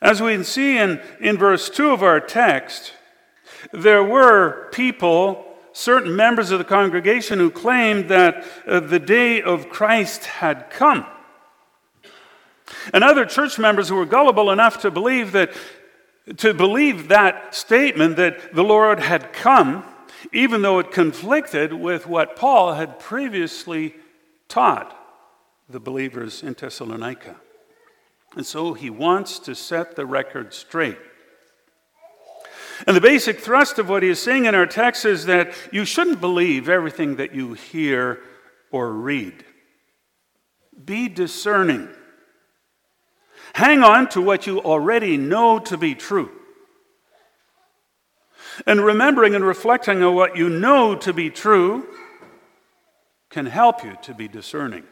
As 0.00 0.22
we 0.22 0.32
can 0.32 0.44
see 0.44 0.78
in, 0.78 1.00
in 1.20 1.36
verse 1.36 1.68
2 1.68 1.90
of 1.90 2.02
our 2.02 2.18
text, 2.18 2.94
there 3.72 4.02
were 4.02 4.70
people, 4.72 5.44
certain 5.72 6.16
members 6.16 6.50
of 6.50 6.58
the 6.58 6.64
congregation, 6.64 7.38
who 7.38 7.50
claimed 7.50 8.08
that 8.08 8.42
uh, 8.66 8.80
the 8.80 8.98
day 8.98 9.42
of 9.42 9.68
Christ 9.68 10.24
had 10.24 10.70
come. 10.70 11.04
And 12.94 13.04
other 13.04 13.26
church 13.26 13.58
members 13.58 13.90
who 13.90 13.96
were 13.96 14.06
gullible 14.06 14.50
enough 14.50 14.80
to 14.80 14.90
believe 14.90 15.32
that 15.32 15.52
to 16.36 16.54
believe 16.54 17.08
that 17.08 17.54
statement 17.54 18.16
that 18.16 18.54
the 18.54 18.64
Lord 18.64 19.00
had 19.00 19.32
come, 19.32 19.84
even 20.32 20.62
though 20.62 20.78
it 20.78 20.90
conflicted 20.90 21.72
with 21.72 22.06
what 22.06 22.36
Paul 22.36 22.74
had 22.74 22.98
previously 22.98 23.94
taught 24.48 24.96
the 25.68 25.80
believers 25.80 26.42
in 26.42 26.54
Thessalonica. 26.54 27.36
And 28.36 28.46
so 28.46 28.74
he 28.74 28.90
wants 28.90 29.38
to 29.40 29.54
set 29.54 29.96
the 29.96 30.06
record 30.06 30.54
straight. 30.54 30.98
And 32.86 32.96
the 32.96 33.00
basic 33.00 33.38
thrust 33.38 33.78
of 33.78 33.88
what 33.88 34.02
he 34.02 34.08
is 34.08 34.20
saying 34.20 34.46
in 34.46 34.54
our 34.54 34.66
text 34.66 35.04
is 35.04 35.26
that 35.26 35.54
you 35.72 35.84
shouldn't 35.84 36.20
believe 36.20 36.68
everything 36.68 37.16
that 37.16 37.34
you 37.34 37.54
hear 37.54 38.20
or 38.70 38.92
read. 38.92 39.44
Be 40.84 41.08
discerning. 41.08 41.88
Hang 43.54 43.84
on 43.84 44.08
to 44.10 44.20
what 44.20 44.48
you 44.48 44.60
already 44.60 45.16
know 45.16 45.60
to 45.60 45.76
be 45.76 45.94
true. 45.94 46.30
And 48.66 48.84
remembering 48.84 49.34
and 49.34 49.44
reflecting 49.44 50.02
on 50.02 50.14
what 50.14 50.36
you 50.36 50.48
know 50.48 50.96
to 50.96 51.12
be 51.12 51.30
true 51.30 51.86
can 53.30 53.46
help 53.46 53.84
you 53.84 53.96
to 54.02 54.14
be 54.14 54.26
discerning. 54.26 54.82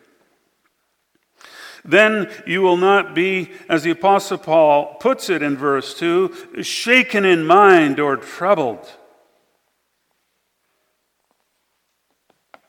Then 1.85 2.31
you 2.47 2.63
will 2.63 2.77
not 2.77 3.17
be, 3.17 3.51
as 3.69 3.83
the 3.83 3.91
Apostle 3.91 4.39
Paul 4.39 4.95
puts 5.01 5.29
it 5.29 5.43
in 5.43 5.57
verse 5.57 5.99
2, 5.99 6.63
shaken 6.63 7.25
in 7.25 7.45
mind 7.45 7.99
or 7.99 8.17
troubled. 8.17 8.89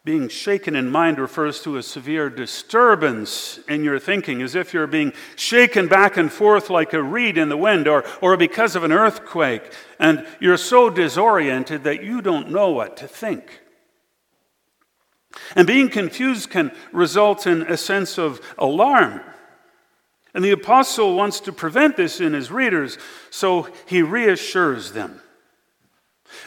Being 0.06 0.28
shaken 0.28 0.76
in 0.76 0.92
mind 0.92 1.18
refers 1.18 1.62
to 1.62 1.78
a 1.78 1.84
severe 1.84 2.30
disturbance 2.30 3.60
in 3.70 3.86
your 3.86 4.00
thinking, 4.00 4.42
as 4.42 4.54
if 4.54 4.74
you're 4.74 4.86
being 4.86 5.14
shaken 5.38 5.88
back 5.88 6.18
and 6.18 6.30
forth 6.30 6.70
like 6.70 6.92
a 6.92 7.02
reed 7.02 7.38
in 7.38 7.48
the 7.48 7.56
wind, 7.56 7.88
or, 7.88 8.04
or 8.20 8.36
because 8.36 8.76
of 8.76 8.84
an 8.84 8.92
earthquake, 8.92 9.72
and 10.00 10.28
you're 10.42 10.58
so 10.58 10.90
disoriented 10.90 11.86
that 11.86 12.04
you 12.04 12.22
don't 12.22 12.52
know 12.52 12.70
what 12.70 12.98
to 12.98 13.08
think. 13.08 13.62
And 15.56 15.66
being 15.66 15.88
confused 15.88 16.50
can 16.50 16.74
result 16.92 17.48
in 17.48 17.62
a 17.62 17.78
sense 17.78 18.20
of 18.20 18.42
alarm. 18.58 19.22
And 20.34 20.44
the 20.44 20.52
apostle 20.52 21.16
wants 21.16 21.40
to 21.42 21.54
prevent 21.54 21.96
this 21.96 22.20
in 22.20 22.34
his 22.34 22.52
readers, 22.52 22.98
so 23.30 23.70
he 23.86 24.02
reassures 24.02 24.92
them. 24.92 25.23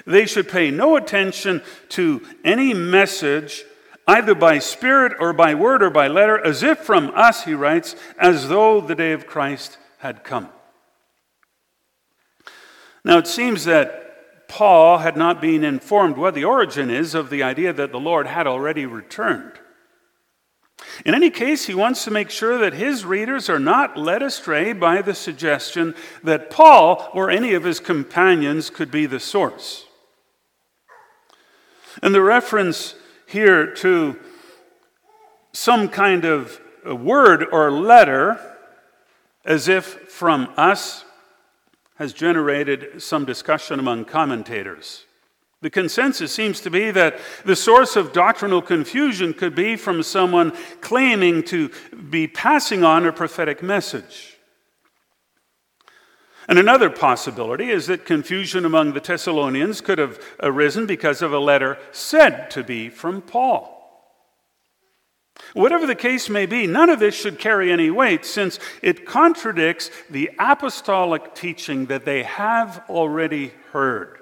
They 0.06 0.26
should 0.26 0.48
pay 0.48 0.70
no 0.70 0.96
attention 0.96 1.62
to 1.90 2.22
any 2.44 2.74
message, 2.74 3.64
either 4.06 4.34
by 4.34 4.58
spirit 4.58 5.14
or 5.18 5.32
by 5.32 5.54
word 5.54 5.82
or 5.82 5.90
by 5.90 6.08
letter, 6.08 6.38
as 6.38 6.62
if 6.62 6.78
from 6.78 7.12
us, 7.14 7.44
he 7.44 7.54
writes, 7.54 7.96
as 8.18 8.48
though 8.48 8.80
the 8.80 8.94
day 8.94 9.12
of 9.12 9.26
Christ 9.26 9.78
had 9.98 10.24
come. 10.24 10.48
Now, 13.04 13.18
it 13.18 13.26
seems 13.26 13.64
that 13.64 14.48
Paul 14.48 14.98
had 14.98 15.16
not 15.16 15.40
been 15.40 15.64
informed 15.64 16.16
what 16.16 16.34
the 16.34 16.44
origin 16.44 16.90
is 16.90 17.14
of 17.14 17.30
the 17.30 17.42
idea 17.42 17.72
that 17.72 17.92
the 17.92 18.00
Lord 18.00 18.26
had 18.26 18.46
already 18.46 18.86
returned. 18.86 19.52
In 21.04 21.14
any 21.14 21.30
case, 21.30 21.66
he 21.66 21.74
wants 21.74 22.04
to 22.04 22.10
make 22.10 22.30
sure 22.30 22.58
that 22.58 22.72
his 22.72 23.04
readers 23.04 23.48
are 23.48 23.58
not 23.58 23.96
led 23.96 24.22
astray 24.22 24.72
by 24.72 25.02
the 25.02 25.14
suggestion 25.14 25.94
that 26.22 26.50
Paul 26.50 27.08
or 27.12 27.30
any 27.30 27.54
of 27.54 27.64
his 27.64 27.80
companions 27.80 28.70
could 28.70 28.90
be 28.90 29.06
the 29.06 29.20
source. 29.20 29.86
And 32.02 32.14
the 32.14 32.22
reference 32.22 32.94
here 33.26 33.74
to 33.76 34.18
some 35.52 35.88
kind 35.88 36.24
of 36.24 36.60
word 36.84 37.46
or 37.50 37.70
letter, 37.70 38.38
as 39.44 39.68
if 39.68 39.84
from 39.84 40.52
us, 40.56 41.04
has 41.96 42.12
generated 42.12 43.02
some 43.02 43.24
discussion 43.24 43.80
among 43.80 44.04
commentators. 44.04 45.06
The 45.62 45.70
consensus 45.70 46.32
seems 46.32 46.60
to 46.60 46.70
be 46.70 46.90
that 46.90 47.18
the 47.44 47.56
source 47.56 47.96
of 47.96 48.12
doctrinal 48.12 48.60
confusion 48.60 49.32
could 49.32 49.54
be 49.54 49.76
from 49.76 50.02
someone 50.02 50.52
claiming 50.80 51.42
to 51.44 51.70
be 52.10 52.26
passing 52.26 52.84
on 52.84 53.06
a 53.06 53.12
prophetic 53.12 53.62
message. 53.62 54.36
And 56.48 56.58
another 56.58 56.90
possibility 56.90 57.70
is 57.70 57.86
that 57.86 58.04
confusion 58.04 58.64
among 58.64 58.92
the 58.92 59.00
Thessalonians 59.00 59.80
could 59.80 59.98
have 59.98 60.22
arisen 60.40 60.86
because 60.86 61.22
of 61.22 61.32
a 61.32 61.38
letter 61.38 61.78
said 61.90 62.50
to 62.50 62.62
be 62.62 62.88
from 62.88 63.22
Paul. 63.22 63.72
Whatever 65.54 65.86
the 65.86 65.94
case 65.94 66.28
may 66.28 66.46
be, 66.46 66.66
none 66.66 66.90
of 66.90 67.00
this 67.00 67.14
should 67.14 67.38
carry 67.38 67.72
any 67.72 67.90
weight 67.90 68.24
since 68.24 68.58
it 68.82 69.06
contradicts 69.06 69.90
the 70.10 70.30
apostolic 70.38 71.34
teaching 71.34 71.86
that 71.86 72.04
they 72.04 72.22
have 72.22 72.84
already 72.88 73.52
heard. 73.72 74.15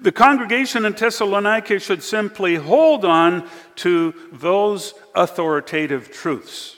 The 0.00 0.12
congregation 0.12 0.84
in 0.84 0.92
Thessalonica 0.92 1.78
should 1.78 2.02
simply 2.02 2.56
hold 2.56 3.04
on 3.04 3.48
to 3.76 4.14
those 4.32 4.94
authoritative 5.14 6.10
truths. 6.10 6.76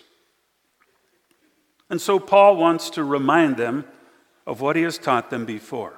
And 1.91 2.01
so 2.01 2.19
Paul 2.19 2.57
wants 2.57 2.91
to 2.91 3.05
remind 3.05 3.57
them 3.57 3.85
of 4.47 4.61
what 4.61 4.77
he 4.77 4.83
has 4.83 4.99
taught 4.99 5.31
them 5.31 5.45
before. 5.45 5.95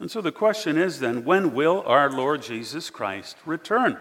And 0.00 0.10
so 0.10 0.20
the 0.20 0.32
question 0.32 0.78
is 0.78 1.00
then 1.00 1.24
when 1.24 1.54
will 1.54 1.82
our 1.84 2.10
Lord 2.10 2.42
Jesus 2.42 2.88
Christ 2.88 3.36
return? 3.44 3.98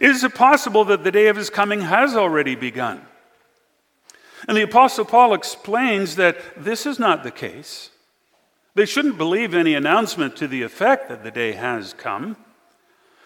Is 0.00 0.24
it 0.24 0.34
possible 0.34 0.84
that 0.86 1.04
the 1.04 1.12
day 1.12 1.28
of 1.28 1.36
his 1.36 1.50
coming 1.50 1.82
has 1.82 2.16
already 2.16 2.54
begun? 2.54 3.02
And 4.48 4.56
the 4.56 4.62
Apostle 4.62 5.04
Paul 5.04 5.34
explains 5.34 6.16
that 6.16 6.38
this 6.56 6.86
is 6.86 6.98
not 6.98 7.22
the 7.22 7.30
case. 7.30 7.90
They 8.76 8.84
shouldn't 8.84 9.16
believe 9.16 9.54
any 9.54 9.74
announcement 9.74 10.36
to 10.36 10.46
the 10.46 10.60
effect 10.60 11.08
that 11.08 11.24
the 11.24 11.30
day 11.30 11.52
has 11.52 11.94
come. 11.94 12.36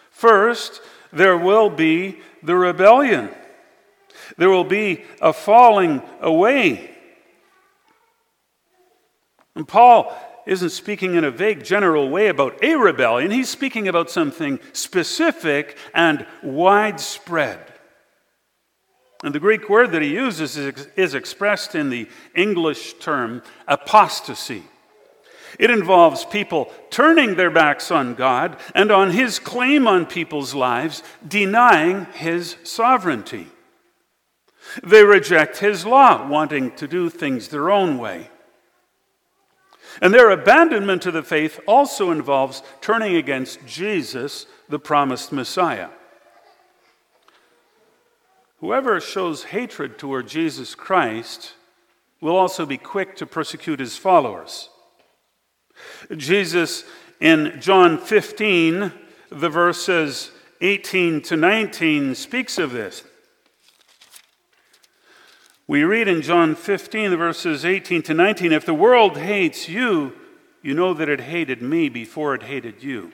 First, 0.09 0.81
there 1.11 1.37
will 1.37 1.69
be 1.69 2.19
the 2.41 2.55
rebellion, 2.55 3.29
there 4.37 4.49
will 4.49 4.63
be 4.63 5.03
a 5.21 5.33
falling 5.33 6.01
away. 6.21 6.95
And 9.53 9.67
Paul 9.67 10.15
isn't 10.45 10.69
speaking 10.69 11.15
in 11.15 11.25
a 11.25 11.31
vague 11.31 11.65
general 11.65 12.09
way 12.09 12.29
about 12.29 12.63
a 12.63 12.75
rebellion, 12.75 13.29
he's 13.29 13.49
speaking 13.49 13.89
about 13.89 14.09
something 14.09 14.57
specific 14.71 15.77
and 15.93 16.25
widespread. 16.41 17.59
And 19.21 19.35
the 19.35 19.39
Greek 19.39 19.69
word 19.69 19.91
that 19.91 20.01
he 20.01 20.13
uses 20.13 20.55
is, 20.55 21.13
expressed 21.13 21.75
in 21.75 21.89
the 21.89 22.07
English 22.33 22.93
term 22.99 23.43
apostasy. 23.67 24.63
It 25.59 25.69
involves 25.69 26.25
people 26.25 26.71
turning 26.89 27.35
their 27.35 27.51
backs 27.51 27.91
on 27.91 28.15
God 28.15 28.57
and 28.73 28.91
on 28.91 29.11
his 29.11 29.39
claim 29.39 29.87
on 29.87 30.05
people's 30.05 30.53
lives, 30.53 31.03
denying 31.27 32.05
his 32.13 32.55
sovereignty. 32.63 33.47
They 34.83 35.03
reject 35.03 35.57
his 35.57 35.85
law, 35.85 36.27
wanting 36.27 36.71
to 36.75 36.87
do 36.87 37.09
things 37.09 37.47
their 37.47 37.69
own 37.69 37.97
way. 37.97 38.29
And 40.01 40.13
their 40.13 40.29
abandonment 40.29 41.01
to 41.01 41.11
the 41.11 41.23
faith 41.23 41.59
also 41.67 42.11
involves 42.11 42.63
turning 42.79 43.15
against 43.15 43.65
Jesus, 43.65 44.45
the 44.69 44.79
promised 44.79 45.31
Messiah. 45.31 45.89
Whoever 48.59 49.01
shows 49.01 49.45
hatred 49.45 49.97
toward 49.97 50.27
Jesus 50.27 50.75
Christ 50.75 51.53
will 52.21 52.37
also 52.37 52.65
be 52.65 52.77
quick 52.77 53.15
to 53.17 53.25
persecute 53.25 53.79
his 53.79 53.97
followers. 53.97 54.69
Jesus 56.15 56.83
in 57.19 57.59
John 57.61 57.97
15, 57.97 58.91
the 59.29 59.49
verses 59.49 60.31
18 60.61 61.21
to 61.21 61.37
19, 61.37 62.15
speaks 62.15 62.57
of 62.57 62.71
this. 62.71 63.03
We 65.67 65.83
read 65.83 66.07
in 66.07 66.21
John 66.21 66.55
15, 66.55 67.11
the 67.11 67.17
verses 67.17 67.63
18 67.63 68.01
to 68.03 68.13
19 68.13 68.51
If 68.51 68.65
the 68.65 68.73
world 68.73 69.17
hates 69.17 69.69
you, 69.69 70.13
you 70.61 70.73
know 70.73 70.93
that 70.93 71.09
it 71.09 71.21
hated 71.21 71.61
me 71.61 71.89
before 71.89 72.35
it 72.35 72.43
hated 72.43 72.83
you. 72.83 73.13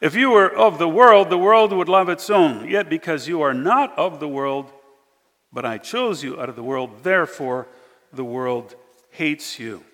If 0.00 0.14
you 0.14 0.30
were 0.30 0.54
of 0.54 0.78
the 0.78 0.88
world, 0.88 1.30
the 1.30 1.38
world 1.38 1.72
would 1.72 1.88
love 1.88 2.08
its 2.08 2.28
own. 2.28 2.68
Yet 2.68 2.90
because 2.90 3.28
you 3.28 3.40
are 3.42 3.54
not 3.54 3.96
of 3.98 4.20
the 4.20 4.28
world, 4.28 4.70
but 5.52 5.64
I 5.64 5.78
chose 5.78 6.22
you 6.22 6.38
out 6.40 6.48
of 6.48 6.56
the 6.56 6.62
world, 6.62 7.02
therefore 7.02 7.66
the 8.12 8.24
world 8.24 8.74
hates 9.10 9.58
you. 9.58 9.84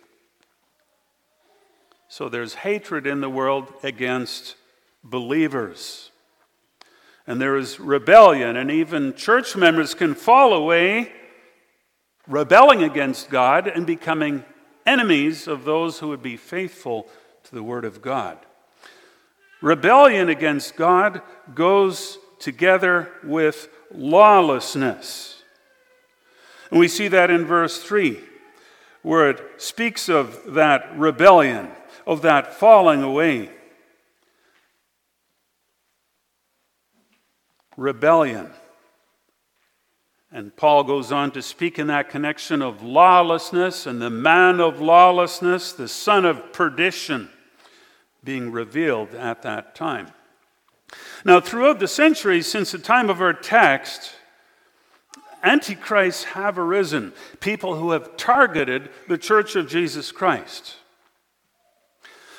So 2.12 2.28
there's 2.28 2.52
hatred 2.52 3.06
in 3.06 3.22
the 3.22 3.30
world 3.30 3.72
against 3.82 4.56
believers 5.02 6.10
and 7.26 7.40
there 7.40 7.56
is 7.56 7.80
rebellion, 7.80 8.56
and 8.56 8.70
even 8.70 9.14
church 9.14 9.56
members 9.56 9.94
can 9.94 10.14
fall 10.14 10.52
away, 10.52 11.10
rebelling 12.28 12.82
against 12.82 13.30
God 13.30 13.66
and 13.66 13.86
becoming 13.86 14.44
enemies 14.84 15.48
of 15.48 15.64
those 15.64 16.00
who 16.00 16.08
would 16.08 16.22
be 16.22 16.36
faithful 16.36 17.08
to 17.44 17.54
the 17.54 17.62
Word 17.62 17.86
of 17.86 18.02
God. 18.02 18.36
Rebellion 19.62 20.28
against 20.28 20.76
God 20.76 21.22
goes 21.54 22.18
together 22.38 23.10
with 23.24 23.70
lawlessness. 23.90 25.42
And 26.70 26.78
we 26.78 26.88
see 26.88 27.08
that 27.08 27.30
in 27.30 27.46
verse 27.46 27.82
3, 27.82 28.20
where 29.00 29.30
it 29.30 29.40
speaks 29.56 30.10
of 30.10 30.54
that 30.54 30.98
rebellion, 30.98 31.70
of 32.06 32.22
that 32.22 32.54
falling 32.54 33.02
away. 33.02 33.50
rebellion. 37.76 38.50
And 40.30 40.54
Paul 40.56 40.84
goes 40.84 41.12
on 41.12 41.30
to 41.32 41.42
speak 41.42 41.78
in 41.78 41.88
that 41.88 42.08
connection 42.08 42.62
of 42.62 42.82
lawlessness 42.82 43.86
and 43.86 44.00
the 44.00 44.10
man 44.10 44.60
of 44.60 44.80
lawlessness, 44.80 45.72
the 45.72 45.88
son 45.88 46.24
of 46.24 46.52
perdition, 46.52 47.28
being 48.24 48.50
revealed 48.50 49.14
at 49.14 49.42
that 49.42 49.74
time. 49.74 50.08
Now, 51.24 51.40
throughout 51.40 51.80
the 51.80 51.88
centuries 51.88 52.46
since 52.46 52.72
the 52.72 52.78
time 52.78 53.10
of 53.10 53.20
our 53.20 53.34
text, 53.34 54.12
antichrists 55.42 56.24
have 56.24 56.58
arisen, 56.58 57.12
people 57.40 57.76
who 57.76 57.90
have 57.90 58.16
targeted 58.16 58.90
the 59.08 59.18
church 59.18 59.54
of 59.54 59.68
Jesus 59.68 60.12
Christ. 60.12 60.76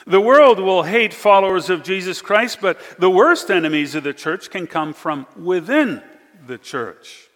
The 0.06 0.22
world 0.22 0.60
will 0.60 0.84
hate 0.84 1.14
followers 1.14 1.70
of 1.70 1.84
Jesus 1.84 2.22
Christ, 2.22 2.60
but 2.62 2.80
the 3.00 3.10
worst 3.10 3.50
enemies 3.50 3.96
of 3.96 4.04
the 4.04 4.14
church 4.14 4.50
can 4.50 4.68
come 4.68 4.94
from 4.94 5.28
within 5.38 6.02
the 6.46 6.58
church. 6.58 7.30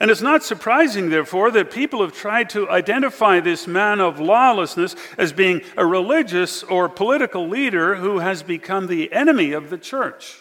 And 0.00 0.10
it's 0.10 0.20
not 0.20 0.42
surprising, 0.42 1.10
therefore, 1.10 1.50
that 1.52 1.70
people 1.70 2.02
have 2.02 2.12
tried 2.12 2.50
to 2.50 2.68
identify 2.68 3.40
this 3.40 3.66
man 3.66 4.00
of 4.00 4.20
lawlessness 4.20 4.94
as 5.16 5.32
being 5.32 5.62
a 5.76 5.86
religious 5.86 6.62
or 6.62 6.88
political 6.88 7.48
leader 7.48 7.96
who 7.96 8.18
has 8.18 8.42
become 8.42 8.86
the 8.86 9.12
enemy 9.12 9.52
of 9.52 9.70
the 9.70 9.78
church. 9.78 10.38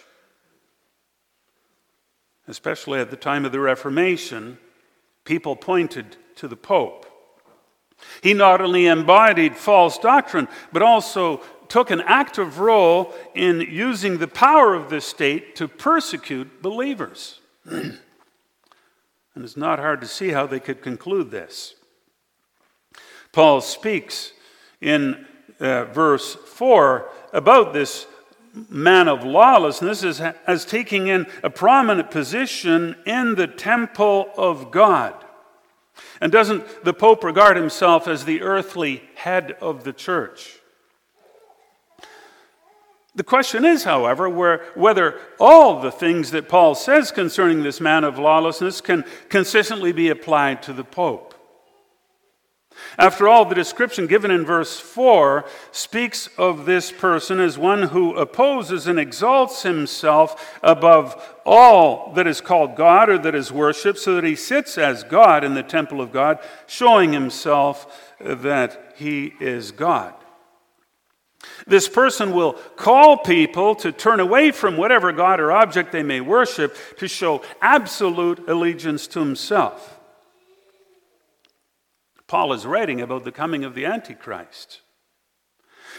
Especially 2.48 3.00
at 3.00 3.12
the 3.12 3.18
time 3.18 3.46
of 3.46 3.52
the 3.52 3.60
Reformation, 3.60 4.58
people 5.24 5.56
pointed 5.56 6.18
to 6.36 6.48
the 6.48 6.58
Pope. 6.58 7.06
He 8.22 8.34
not 8.34 8.62
only 8.62 8.88
embodied 8.88 9.56
false 9.56 9.98
doctrine, 9.98 10.48
but 10.72 10.82
also 10.82 11.42
took 11.68 11.92
an 11.92 12.02
active 12.02 12.60
role 12.60 13.14
in 13.34 13.62
using 13.62 14.18
the 14.18 14.28
power 14.28 14.74
of 14.74 14.90
the 14.90 15.02
state 15.02 15.56
to 15.56 15.68
persecute 15.68 16.62
believers. 16.62 17.40
and 17.66 18.00
it's 19.36 19.58
not 19.58 19.80
hard 19.80 20.02
to 20.02 20.08
see 20.08 20.30
how 20.30 20.46
they 20.46 20.60
could 20.60 20.82
conclude 20.82 21.32
this. 21.32 21.76
Paul 23.32 23.62
speaks 23.62 24.32
in 24.80 25.26
uh, 25.60 25.86
verse 25.86 26.36
4 26.36 27.10
about 27.34 27.74
this 27.74 28.08
man 28.70 29.10
of 29.10 29.24
lawlessness 29.24 30.04
as, 30.04 30.22
as 30.22 30.66
taking 30.66 31.08
in 31.08 31.28
a 31.44 31.50
prominent 31.50 32.12
position 32.12 32.96
in 33.06 33.36
the 33.36 33.48
temple 33.48 34.30
of 34.38 34.72
God. 34.72 35.25
And 36.20 36.32
doesn't 36.32 36.84
the 36.84 36.94
Pope 36.94 37.24
regard 37.24 37.58
himself 37.58 38.08
as 38.08 38.26
the 38.26 38.42
earthly 38.42 39.04
head 39.16 39.58
of 39.62 39.84
the 39.84 39.94
church? 39.94 40.60
The 43.16 43.24
question 43.24 43.64
is, 43.64 43.84
however, 43.86 44.28
where, 44.28 44.66
whether 44.76 45.20
all 45.40 45.80
the 45.80 45.92
things 45.92 46.32
that 46.32 46.50
Paul 46.50 46.76
says 46.76 47.12
concerning 47.12 47.64
this 47.64 47.80
man 47.80 48.04
of 48.04 48.20
lawlessness 48.20 48.82
can 48.82 49.06
consistently 49.30 49.94
be 49.94 50.10
applied 50.10 50.64
to 50.64 50.74
the 50.74 50.84
Pope. 50.84 51.35
After 52.98 53.28
all, 53.28 53.46
the 53.46 53.56
description 53.56 54.08
given 54.08 54.32
in 54.32 54.46
verse 54.46 54.80
4 54.80 55.46
speaks 55.72 56.30
of 56.38 56.66
this 56.66 56.92
person 56.92 57.40
as 57.40 57.58
one 57.58 57.84
who 57.84 58.16
opposes 58.16 58.88
and 58.88 59.00
exalts 59.00 59.64
himself 59.64 60.58
above 60.64 61.22
all 61.46 62.14
that 62.14 62.28
is 62.28 62.42
called 62.42 62.76
God 62.76 63.10
or 63.10 63.18
that 63.18 63.36
is 63.36 63.52
worshiped, 63.52 64.00
so 64.00 64.16
that 64.16 64.24
he 64.24 64.36
sits 64.36 64.78
as 64.78 65.04
God 65.04 65.44
in 65.44 65.54
the 65.54 65.64
temple 65.64 66.02
of 66.02 66.12
God, 66.12 66.40
showing 66.68 67.14
himself 67.14 68.14
that 68.20 68.94
he 68.96 69.34
is 69.40 69.72
God. 69.72 70.14
This 71.68 71.88
person 71.88 72.34
will 72.34 72.54
call 72.76 73.18
people 73.18 73.76
to 73.76 73.92
turn 73.92 74.20
away 74.20 74.52
from 74.52 74.78
whatever 74.78 75.12
God 75.12 75.40
or 75.40 75.52
object 75.52 75.92
they 75.92 76.04
may 76.04 76.22
worship 76.22 76.76
to 76.98 77.08
show 77.08 77.42
absolute 77.62 78.48
allegiance 78.48 79.08
to 79.08 79.20
himself. 79.20 79.95
Paul 82.28 82.54
is 82.54 82.66
writing 82.66 83.02
about 83.02 83.24
the 83.24 83.32
coming 83.32 83.64
of 83.64 83.76
the 83.76 83.86
Antichrist. 83.86 84.82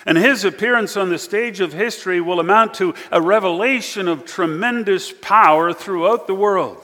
And 0.04 0.18
his 0.18 0.44
appearance 0.44 0.96
on 0.96 1.08
the 1.08 1.18
stage 1.18 1.60
of 1.60 1.72
history 1.72 2.20
will 2.20 2.40
amount 2.40 2.74
to 2.74 2.94
a 3.10 3.20
revelation 3.20 4.08
of 4.08 4.24
tremendous 4.24 5.12
power 5.12 5.72
throughout 5.72 6.26
the 6.26 6.34
world. 6.34 6.82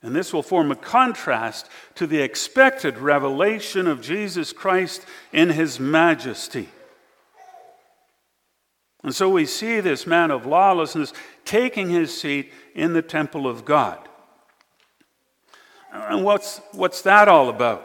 And 0.00 0.14
this 0.14 0.32
will 0.32 0.42
form 0.42 0.70
a 0.70 0.76
contrast 0.76 1.68
to 1.96 2.06
the 2.06 2.20
expected 2.20 2.98
revelation 2.98 3.86
of 3.86 4.00
Jesus 4.00 4.52
Christ 4.52 5.04
in 5.32 5.50
his 5.50 5.80
majesty. 5.80 6.68
And 9.02 9.14
so 9.14 9.28
we 9.28 9.44
see 9.44 9.80
this 9.80 10.06
man 10.06 10.30
of 10.30 10.46
lawlessness 10.46 11.12
taking 11.44 11.90
his 11.90 12.18
seat 12.18 12.52
in 12.74 12.92
the 12.92 13.02
temple 13.02 13.48
of 13.48 13.64
God. 13.64 14.07
And 15.92 16.24
what's, 16.24 16.60
what's 16.72 17.02
that 17.02 17.28
all 17.28 17.48
about? 17.48 17.84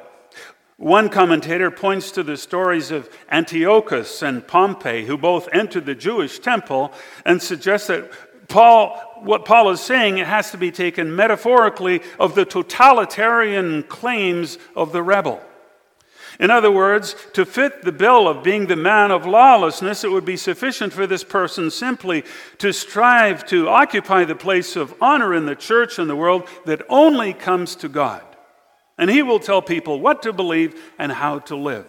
One 0.77 1.09
commentator 1.09 1.71
points 1.71 2.11
to 2.11 2.23
the 2.23 2.35
stories 2.35 2.91
of 2.91 3.09
Antiochus 3.31 4.21
and 4.21 4.45
Pompey, 4.45 5.05
who 5.05 5.17
both 5.17 5.47
entered 5.53 5.85
the 5.85 5.95
Jewish 5.95 6.39
temple, 6.39 6.91
and 7.25 7.41
suggests 7.41 7.87
that 7.87 8.11
Paul, 8.47 8.99
what 9.21 9.45
Paul 9.45 9.69
is 9.69 9.81
saying, 9.81 10.17
it 10.17 10.27
has 10.27 10.51
to 10.51 10.57
be 10.57 10.71
taken 10.71 11.15
metaphorically 11.15 12.01
of 12.19 12.35
the 12.35 12.45
totalitarian 12.45 13.83
claims 13.83 14.57
of 14.75 14.91
the 14.91 15.01
rebel. 15.01 15.41
In 16.39 16.50
other 16.50 16.72
words, 16.72 17.15
to 17.34 17.46
fit 17.46 17.84
the 17.84 17.91
bill 17.91 18.28
of 18.28 18.43
being 18.43 18.65
the 18.65 18.76
man 18.76 19.12
of 19.12 19.26
lawlessness, 19.26 20.04
it 20.04 20.12
would 20.12 20.26
be 20.26 20.38
sufficient 20.38 20.91
for 20.91 21.06
this 21.06 21.24
person 21.24 21.69
simply 21.69 22.24
to 22.58 22.74
strive 22.74 23.46
to 23.48 23.69
occupy 23.69 24.24
the 24.24 24.36
place 24.36 24.76
of 24.76 24.96
honor 25.02 25.34
in 25.34 25.46
the 25.46 25.56
church 25.56 26.00
and 26.00 26.10
the 26.10 26.15
world 26.15 26.48
that 26.65 26.82
only 26.89 27.34
comes 27.34 27.76
to 27.78 27.89
God. 27.89 28.24
And 28.98 29.10
he 29.10 29.22
will 29.22 29.39
tell 29.39 29.62
people 29.62 30.00
what 30.00 30.22
to 30.24 30.34
believe 30.34 30.80
and 30.98 31.12
how 31.12 31.39
to 31.39 31.56
live. 31.56 31.88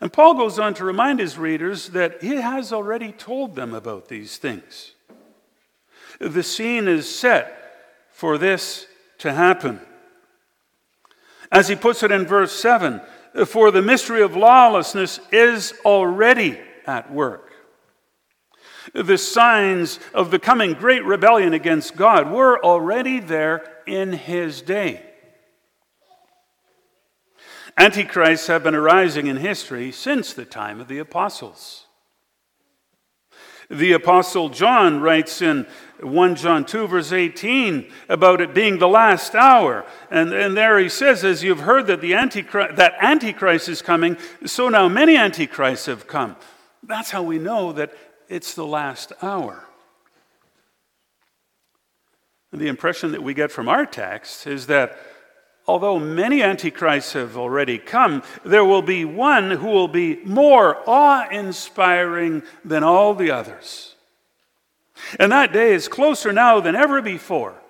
And 0.00 0.12
Paul 0.12 0.34
goes 0.34 0.58
on 0.58 0.74
to 0.74 0.84
remind 0.84 1.20
his 1.20 1.38
readers 1.38 1.88
that 1.90 2.22
he 2.22 2.36
has 2.36 2.72
already 2.72 3.12
told 3.12 3.54
them 3.54 3.74
about 3.74 4.08
these 4.08 4.38
things. 4.38 4.92
The 6.18 6.42
scene 6.42 6.88
is 6.88 7.12
set 7.12 8.08
for 8.10 8.38
this 8.38 8.86
to 9.18 9.32
happen. 9.32 9.80
As 11.52 11.68
he 11.68 11.76
puts 11.76 12.02
it 12.02 12.10
in 12.10 12.26
verse 12.26 12.52
7 12.52 13.02
For 13.46 13.70
the 13.70 13.82
mystery 13.82 14.22
of 14.22 14.34
lawlessness 14.34 15.20
is 15.30 15.74
already 15.84 16.58
at 16.86 17.12
work. 17.12 17.52
The 18.94 19.18
signs 19.18 20.00
of 20.12 20.30
the 20.30 20.38
coming 20.38 20.72
great 20.72 21.04
rebellion 21.04 21.52
against 21.52 21.94
God 21.94 22.30
were 22.30 22.58
already 22.64 23.20
there 23.20 23.62
in 23.86 24.14
his 24.14 24.62
day. 24.62 25.04
Antichrists 27.78 28.48
have 28.48 28.64
been 28.64 28.74
arising 28.74 29.28
in 29.28 29.36
history 29.36 29.92
since 29.92 30.32
the 30.32 30.44
time 30.44 30.80
of 30.80 30.88
the 30.88 30.98
apostles. 30.98 31.86
The 33.70 33.92
apostle 33.92 34.50
John 34.50 35.00
writes 35.00 35.40
in 35.40 35.66
1 36.02 36.34
John 36.36 36.64
2, 36.64 36.86
verse 36.88 37.12
18, 37.12 37.90
about 38.08 38.40
it 38.40 38.54
being 38.54 38.78
the 38.78 38.88
last 38.88 39.34
hour. 39.34 39.86
And, 40.10 40.32
and 40.32 40.56
there 40.56 40.78
he 40.78 40.88
says, 40.88 41.24
As 41.24 41.42
you've 41.42 41.60
heard 41.60 41.86
that, 41.86 42.00
the 42.00 42.14
Antichrist, 42.14 42.76
that 42.76 42.94
Antichrist 43.00 43.68
is 43.68 43.82
coming, 43.82 44.16
so 44.44 44.68
now 44.68 44.88
many 44.88 45.16
Antichrists 45.16 45.86
have 45.86 46.06
come. 46.06 46.36
That's 46.82 47.10
how 47.10 47.22
we 47.22 47.38
know 47.38 47.72
that 47.72 47.92
it's 48.28 48.54
the 48.54 48.66
last 48.66 49.12
hour. 49.22 49.64
The 52.52 52.68
impression 52.68 53.12
that 53.12 53.22
we 53.22 53.32
get 53.32 53.50
from 53.50 53.68
our 53.68 53.86
text 53.86 54.46
is 54.46 54.66
that 54.66 54.98
although 55.66 55.98
many 55.98 56.42
antichrists 56.42 57.14
have 57.14 57.36
already 57.36 57.78
come, 57.78 58.22
there 58.44 58.64
will 58.64 58.82
be 58.82 59.04
one 59.04 59.52
who 59.52 59.68
will 59.68 59.88
be 59.88 60.16
more 60.24 60.82
awe 60.86 61.28
inspiring 61.30 62.42
than 62.64 62.84
all 62.84 63.14
the 63.14 63.30
others. 63.30 63.94
And 65.18 65.32
that 65.32 65.52
day 65.52 65.72
is 65.72 65.88
closer 65.88 66.32
now 66.32 66.60
than 66.60 66.76
ever 66.76 67.02
before, 67.02 67.60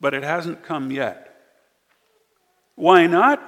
but 0.00 0.14
it 0.14 0.22
hasn't 0.22 0.62
come 0.62 0.90
yet. 0.90 1.28
Why 2.74 3.06
not? 3.06 3.42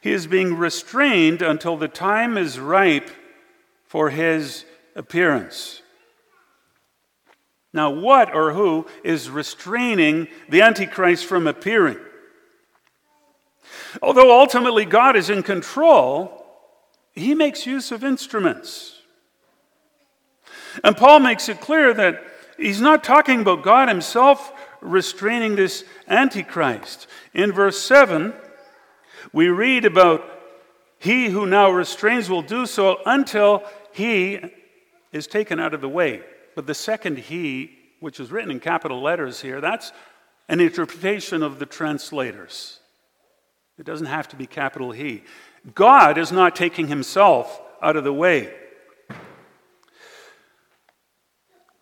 He 0.00 0.12
is 0.12 0.26
being 0.26 0.54
restrained 0.54 1.42
until 1.42 1.76
the 1.76 1.88
time 1.88 2.38
is 2.38 2.58
ripe 2.58 3.10
for 3.86 4.10
his 4.10 4.64
appearance. 4.96 5.82
Now, 7.72 7.90
what 7.90 8.34
or 8.34 8.52
who 8.52 8.86
is 9.04 9.30
restraining 9.30 10.28
the 10.48 10.62
Antichrist 10.62 11.26
from 11.26 11.46
appearing? 11.46 11.98
Although 14.02 14.40
ultimately 14.40 14.84
God 14.84 15.16
is 15.16 15.30
in 15.30 15.42
control, 15.42 16.46
he 17.12 17.34
makes 17.34 17.66
use 17.66 17.92
of 17.92 18.02
instruments. 18.02 18.89
And 20.84 20.96
Paul 20.96 21.20
makes 21.20 21.48
it 21.48 21.60
clear 21.60 21.92
that 21.94 22.22
he's 22.56 22.80
not 22.80 23.04
talking 23.04 23.40
about 23.40 23.62
God 23.62 23.88
himself 23.88 24.52
restraining 24.80 25.56
this 25.56 25.84
Antichrist. 26.08 27.06
In 27.34 27.52
verse 27.52 27.80
7, 27.80 28.32
we 29.32 29.48
read 29.48 29.84
about 29.84 30.24
he 30.98 31.28
who 31.28 31.46
now 31.46 31.70
restrains 31.70 32.28
will 32.28 32.42
do 32.42 32.66
so 32.66 33.00
until 33.06 33.64
he 33.92 34.40
is 35.12 35.26
taken 35.26 35.58
out 35.58 35.74
of 35.74 35.80
the 35.80 35.88
way. 35.88 36.22
But 36.54 36.66
the 36.66 36.74
second 36.74 37.18
he, 37.18 37.78
which 38.00 38.20
is 38.20 38.30
written 38.30 38.50
in 38.50 38.60
capital 38.60 39.00
letters 39.00 39.40
here, 39.40 39.60
that's 39.60 39.92
an 40.48 40.60
interpretation 40.60 41.42
of 41.42 41.58
the 41.58 41.66
translators. 41.66 42.80
It 43.78 43.86
doesn't 43.86 44.06
have 44.06 44.28
to 44.28 44.36
be 44.36 44.46
capital 44.46 44.90
He. 44.90 45.22
God 45.74 46.18
is 46.18 46.32
not 46.32 46.54
taking 46.54 46.88
himself 46.88 47.60
out 47.80 47.96
of 47.96 48.04
the 48.04 48.12
way. 48.12 48.52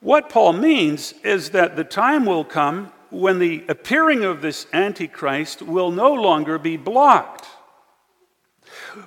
What 0.08 0.30
Paul 0.30 0.54
means 0.54 1.12
is 1.22 1.50
that 1.50 1.76
the 1.76 1.84
time 1.84 2.24
will 2.24 2.42
come 2.42 2.92
when 3.10 3.38
the 3.38 3.62
appearing 3.68 4.24
of 4.24 4.40
this 4.40 4.66
Antichrist 4.72 5.60
will 5.60 5.90
no 5.90 6.14
longer 6.14 6.58
be 6.58 6.78
blocked. 6.78 7.46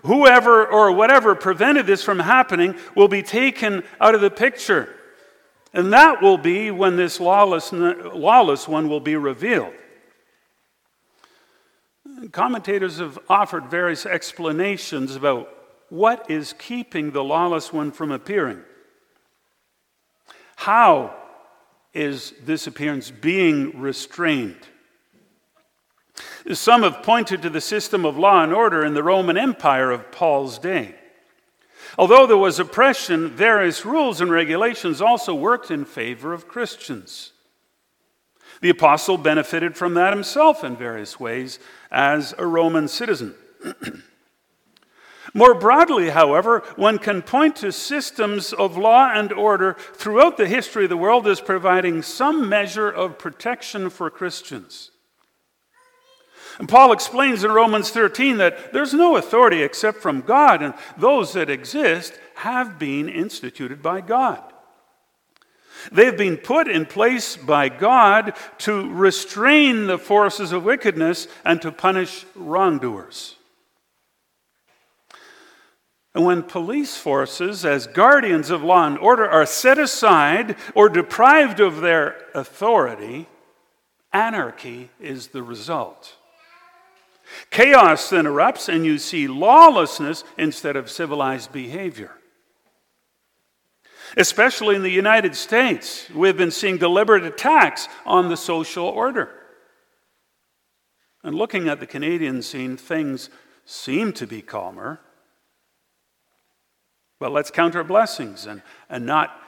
Whoever 0.04 0.64
or 0.64 0.92
whatever 0.92 1.34
prevented 1.34 1.88
this 1.88 2.04
from 2.04 2.20
happening 2.20 2.76
will 2.96 3.08
be 3.08 3.24
taken 3.24 3.84
out 4.00 4.14
of 4.14 4.22
the 4.22 4.30
picture. 4.30 4.96
And 5.74 5.92
that 5.92 6.22
will 6.22 6.38
be 6.38 6.70
when 6.70 6.98
this 6.98 7.20
lawless, 7.20 7.74
lawless 7.74 8.68
one 8.68 8.88
will 8.88 9.00
be 9.00 9.16
revealed. 9.16 9.74
Commentators 12.32 13.00
have 13.00 13.18
offered 13.28 13.72
various 13.72 14.06
explanations 14.06 15.16
about 15.16 15.52
what 15.90 16.30
is 16.30 16.54
keeping 16.60 17.10
the 17.10 17.24
lawless 17.24 17.74
one 17.74 17.92
from 17.92 18.12
appearing. 18.12 18.62
How 20.62 21.15
is 21.91 22.36
this 22.43 22.67
appearance 22.67 23.10
being 23.10 23.82
restrained? 23.82 24.67
Some 26.54 26.84
have 26.84 27.02
pointed 27.02 27.41
to 27.41 27.50
the 27.50 27.60
system 27.60 28.06
of 28.06 28.15
law 28.15 28.43
and 28.43 28.54
order 28.54 28.86
in 28.86 28.93
the 28.93 29.02
Roman 29.02 29.38
Empire 29.38 29.89
of 29.89 30.12
Paul's 30.12 30.60
day. 30.60 30.93
Although 31.97 32.28
there 32.28 32.38
was 32.38 32.60
oppression, 32.60 33.30
various 33.30 33.88
rules 33.88 34.21
and 34.21 34.30
regulations 34.30 35.02
also 35.02 35.34
worked 35.34 35.71
in 35.71 35.84
favor 35.84 36.32
of 36.32 36.47
Christians. 36.47 37.32
The 38.62 38.69
apostle 38.69 39.17
benefited 39.17 39.76
from 39.76 39.95
that 39.95 40.13
himself 40.13 40.63
in 40.63 40.76
various 40.76 41.19
ways 41.19 41.58
as 41.89 42.36
a 42.38 42.45
Roman 42.45 42.88
citizen. 42.88 43.34
More 45.34 45.54
broadly, 45.54 46.10
however, 46.10 46.60
one 46.76 47.00
can 47.00 47.22
point 47.22 47.56
to 47.58 47.72
systems 47.72 48.52
of 48.52 48.78
law 48.78 49.10
and 49.13 49.32
order 49.32 49.78
throughout 49.94 50.36
the 50.36 50.48
history 50.48 50.84
of 50.84 50.89
the 50.89 50.98
world 50.98 51.28
as 51.28 51.39
providing 51.39 52.02
some 52.02 52.50
measure 52.50 52.89
of 52.89 53.17
protection 53.17 53.89
for 53.89 54.10
Christians. 54.10 54.91
And 56.60 56.67
Paul 56.67 56.91
explains 56.91 57.46
in 57.46 57.52
Romans 57.52 57.91
13 57.91 58.38
that 58.38 58.74
there's 58.74 58.94
no 58.94 59.15
authority 59.15 59.63
except 59.63 60.00
from 60.00 60.22
God, 60.22 60.62
and 60.62 60.74
those 60.98 61.34
that 61.34 61.50
exist 61.50 62.13
have 62.36 62.78
been 62.78 63.08
instituted 63.08 63.82
by 63.82 64.02
God. 64.02 64.44
They've 65.91 66.17
been 66.17 66.38
put 66.38 66.67
in 66.67 66.86
place 66.86 67.38
by 67.38 67.70
God 67.70 68.34
to 68.60 68.94
restrain 68.94 69.88
the 69.88 69.98
forces 69.98 70.52
of 70.52 70.65
wickedness 70.65 71.28
and 71.46 71.62
to 71.62 71.72
punish 71.72 72.26
wrongdoers. 72.36 73.38
And 76.13 76.26
when 76.26 76.43
police 76.43 76.97
forces, 76.97 77.63
as 77.63 77.88
guardians 77.88 78.50
of 78.50 78.63
law 78.63 78.86
and 78.86 78.97
order, 78.97 79.28
are 79.28 79.45
set 79.45 79.78
aside 79.78 80.58
or 80.76 80.89
deprived 80.89 81.60
of 81.62 81.80
their 81.80 82.17
authority, 82.36 83.28
anarchy 84.12 84.89
is 85.00 85.28
the 85.28 85.41
result. 85.41 86.17
Chaos 87.50 88.10
then 88.10 88.26
erupts, 88.26 88.67
and 88.67 88.86
you 88.86 88.97
see 88.97 89.28
lawlessness 89.28 90.26
instead 90.38 90.76
of 90.76 90.91
civilized 90.91 91.54
behavior. 91.54 92.12
Especially 94.17 94.76
in 94.76 94.84
the 94.84 94.89
United 94.89 95.36
States, 95.36 96.10
we've 96.10 96.36
been 96.36 96.52
seeing 96.52 96.78
deliberate 96.78 97.24
attacks 97.24 97.88
on 98.06 98.28
the 98.28 98.36
social 98.36 98.86
order. 98.86 99.30
And 101.24 101.36
looking 101.36 101.69
at 101.69 101.80
the 101.80 101.88
Canadian 101.88 102.41
scene, 102.41 102.76
things 102.76 103.30
seem 103.63 104.12
to 104.13 104.28
be 104.28 104.41
calmer. 104.41 105.00
But 107.22 107.32
let's 107.32 107.52
count 107.52 107.76
our 107.76 107.84
blessings 107.84 108.48
and, 108.48 108.64
and 108.90 109.06
not 109.06 109.40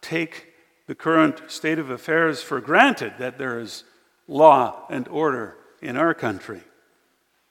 take 0.00 0.48
the 0.88 0.96
current 0.96 1.42
state 1.46 1.78
of 1.78 1.88
affairs 1.88 2.42
for 2.42 2.60
granted 2.60 3.14
that 3.20 3.38
there 3.38 3.60
is 3.60 3.84
law 4.26 4.84
and 4.90 5.06
order 5.06 5.56
in 5.80 5.96
our 5.96 6.12
country. 6.12 6.60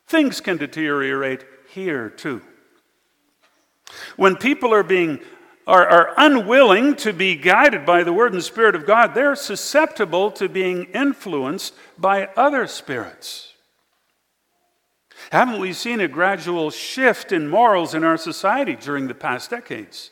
Things 0.05 0.41
can 0.41 0.57
deteriorate 0.57 1.45
here 1.73 2.09
too. 2.09 2.41
When 4.17 4.35
people 4.35 4.73
are 4.73 4.83
being 4.83 5.21
are, 5.65 5.87
are 5.87 6.13
unwilling 6.17 6.95
to 6.97 7.13
be 7.13 7.37
guided 7.37 7.85
by 7.85 8.03
the 8.03 8.11
Word 8.11 8.33
and 8.33 8.43
Spirit 8.43 8.75
of 8.75 8.85
God, 8.85 9.13
they're 9.13 9.35
susceptible 9.35 10.29
to 10.31 10.49
being 10.49 10.85
influenced 10.93 11.73
by 11.97 12.25
other 12.35 12.67
spirits. 12.67 13.48
Haven't 15.31 15.59
we 15.59 15.73
seen 15.73 15.99
a 15.99 16.07
gradual 16.07 16.71
shift 16.71 17.31
in 17.31 17.49
morals 17.49 17.93
in 17.93 18.03
our 18.03 18.17
society 18.17 18.75
during 18.75 19.07
the 19.07 19.13
past 19.13 19.51
decades? 19.51 20.09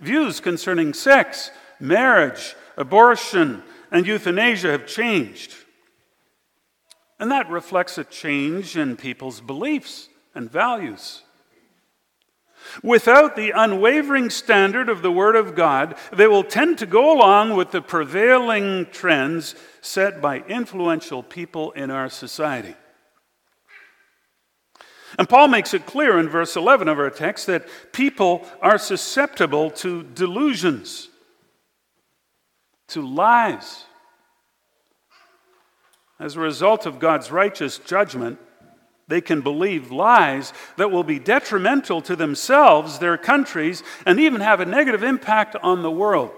Views 0.00 0.38
concerning 0.40 0.94
sex, 0.94 1.50
marriage, 1.80 2.54
abortion, 2.76 3.62
and 3.90 4.06
euthanasia 4.06 4.70
have 4.70 4.86
changed. 4.86 5.54
And 7.18 7.30
that 7.32 7.50
reflects 7.50 7.98
a 7.98 8.04
change 8.04 8.76
in 8.76 8.96
people's 8.96 9.40
beliefs 9.40 10.08
and 10.34 10.50
values. 10.50 11.22
Without 12.82 13.36
the 13.36 13.50
unwavering 13.50 14.30
standard 14.30 14.88
of 14.88 15.02
the 15.02 15.12
Word 15.12 15.36
of 15.36 15.54
God, 15.54 15.96
they 16.12 16.26
will 16.26 16.44
tend 16.44 16.78
to 16.78 16.86
go 16.86 17.12
along 17.12 17.56
with 17.56 17.72
the 17.72 17.82
prevailing 17.82 18.86
trends 18.86 19.54
set 19.80 20.20
by 20.20 20.38
influential 20.48 21.22
people 21.22 21.72
in 21.72 21.90
our 21.90 22.08
society. 22.08 22.74
And 25.18 25.28
Paul 25.28 25.48
makes 25.48 25.74
it 25.74 25.86
clear 25.86 26.18
in 26.18 26.28
verse 26.28 26.56
11 26.56 26.88
of 26.88 26.98
our 26.98 27.10
text 27.10 27.46
that 27.46 27.66
people 27.92 28.46
are 28.60 28.78
susceptible 28.78 29.70
to 29.70 30.02
delusions, 30.02 31.08
to 32.88 33.06
lies. 33.06 33.84
As 36.18 36.36
a 36.36 36.40
result 36.40 36.86
of 36.86 36.98
God's 36.98 37.30
righteous 37.30 37.78
judgment, 37.78 38.38
they 39.06 39.20
can 39.20 39.42
believe 39.42 39.90
lies 39.90 40.52
that 40.76 40.90
will 40.90 41.04
be 41.04 41.18
detrimental 41.18 42.00
to 42.02 42.16
themselves, 42.16 42.98
their 42.98 43.18
countries, 43.18 43.82
and 44.06 44.18
even 44.18 44.40
have 44.40 44.60
a 44.60 44.64
negative 44.64 45.02
impact 45.02 45.56
on 45.62 45.82
the 45.82 45.90
world. 45.90 46.30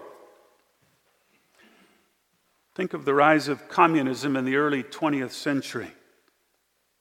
Think 2.75 2.93
of 2.93 3.05
the 3.05 3.15
rise 3.15 3.49
of 3.49 3.69
communism 3.69 4.37
in 4.37 4.45
the 4.45 4.57
early 4.57 4.83
20th 4.83 5.31
century. 5.31 5.93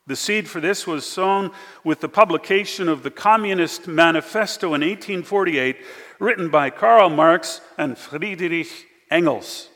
The 0.08 0.16
seed 0.16 0.48
for 0.48 0.60
this 0.60 0.86
was 0.86 1.04
sown 1.04 1.52
with 1.84 2.00
the 2.00 2.10
publication 2.10 2.88
of 2.88 3.02
the 3.02 3.10
Communist 3.10 3.88
Manifesto 3.88 4.68
in 4.68 4.82
1848, 4.82 5.78
written 6.20 6.50
by 6.50 6.70
Karl 6.70 7.10
Marx 7.10 7.60
and 7.76 7.98
Friedrich 7.98 8.68
Engels. 9.10 9.70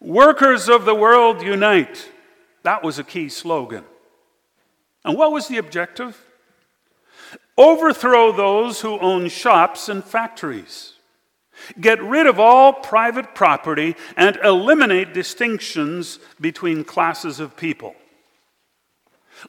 Workers 0.00 0.68
of 0.68 0.84
the 0.84 0.94
world 0.94 1.42
unite. 1.42 2.10
That 2.62 2.84
was 2.84 3.00
a 3.00 3.04
key 3.04 3.28
slogan. 3.28 3.84
And 5.04 5.18
what 5.18 5.32
was 5.32 5.48
the 5.48 5.58
objective? 5.58 6.24
Overthrow 7.58 8.30
those 8.30 8.82
who 8.82 9.00
own 9.00 9.28
shops 9.28 9.88
and 9.88 10.04
factories. 10.04 10.94
Get 11.80 12.00
rid 12.02 12.28
of 12.28 12.38
all 12.38 12.72
private 12.72 13.34
property 13.34 13.96
and 14.16 14.36
eliminate 14.44 15.12
distinctions 15.12 16.20
between 16.40 16.84
classes 16.84 17.40
of 17.40 17.56
people. 17.56 17.96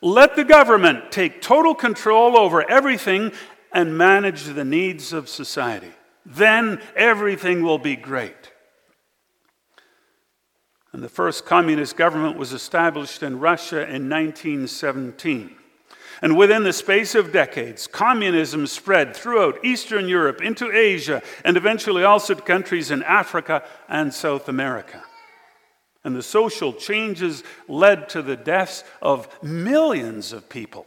Let 0.01 0.35
the 0.35 0.43
government 0.43 1.11
take 1.11 1.41
total 1.41 1.75
control 1.75 2.37
over 2.37 2.69
everything 2.69 3.31
and 3.71 3.97
manage 3.97 4.43
the 4.43 4.65
needs 4.65 5.13
of 5.13 5.29
society. 5.29 5.91
Then 6.25 6.81
everything 6.95 7.61
will 7.61 7.77
be 7.77 7.95
great. 7.95 8.51
And 10.91 11.03
the 11.03 11.09
first 11.09 11.45
communist 11.45 11.97
government 11.97 12.37
was 12.37 12.53
established 12.53 13.21
in 13.21 13.39
Russia 13.39 13.81
in 13.81 14.09
1917. 14.09 15.51
And 16.21 16.37
within 16.37 16.63
the 16.63 16.71
space 16.71 17.13
of 17.15 17.33
decades, 17.33 17.87
communism 17.87 18.65
spread 18.67 19.13
throughout 19.13 19.63
Eastern 19.65 20.07
Europe, 20.07 20.41
into 20.41 20.71
Asia, 20.71 21.21
and 21.43 21.57
eventually 21.57 22.03
also 22.03 22.33
to 22.33 22.41
countries 22.41 22.91
in 22.91 23.03
Africa 23.03 23.63
and 23.89 24.13
South 24.13 24.47
America. 24.47 25.03
And 26.05 26.15
the 26.15 26.23
social 26.23 26.71
changes 26.71 27.43
led 27.67 28.07
to 28.09 28.21
the 28.21 28.37
deaths 28.37 28.83
of 29.01 29.27
millions 29.43 30.31
of 30.31 30.47
people. 30.47 30.85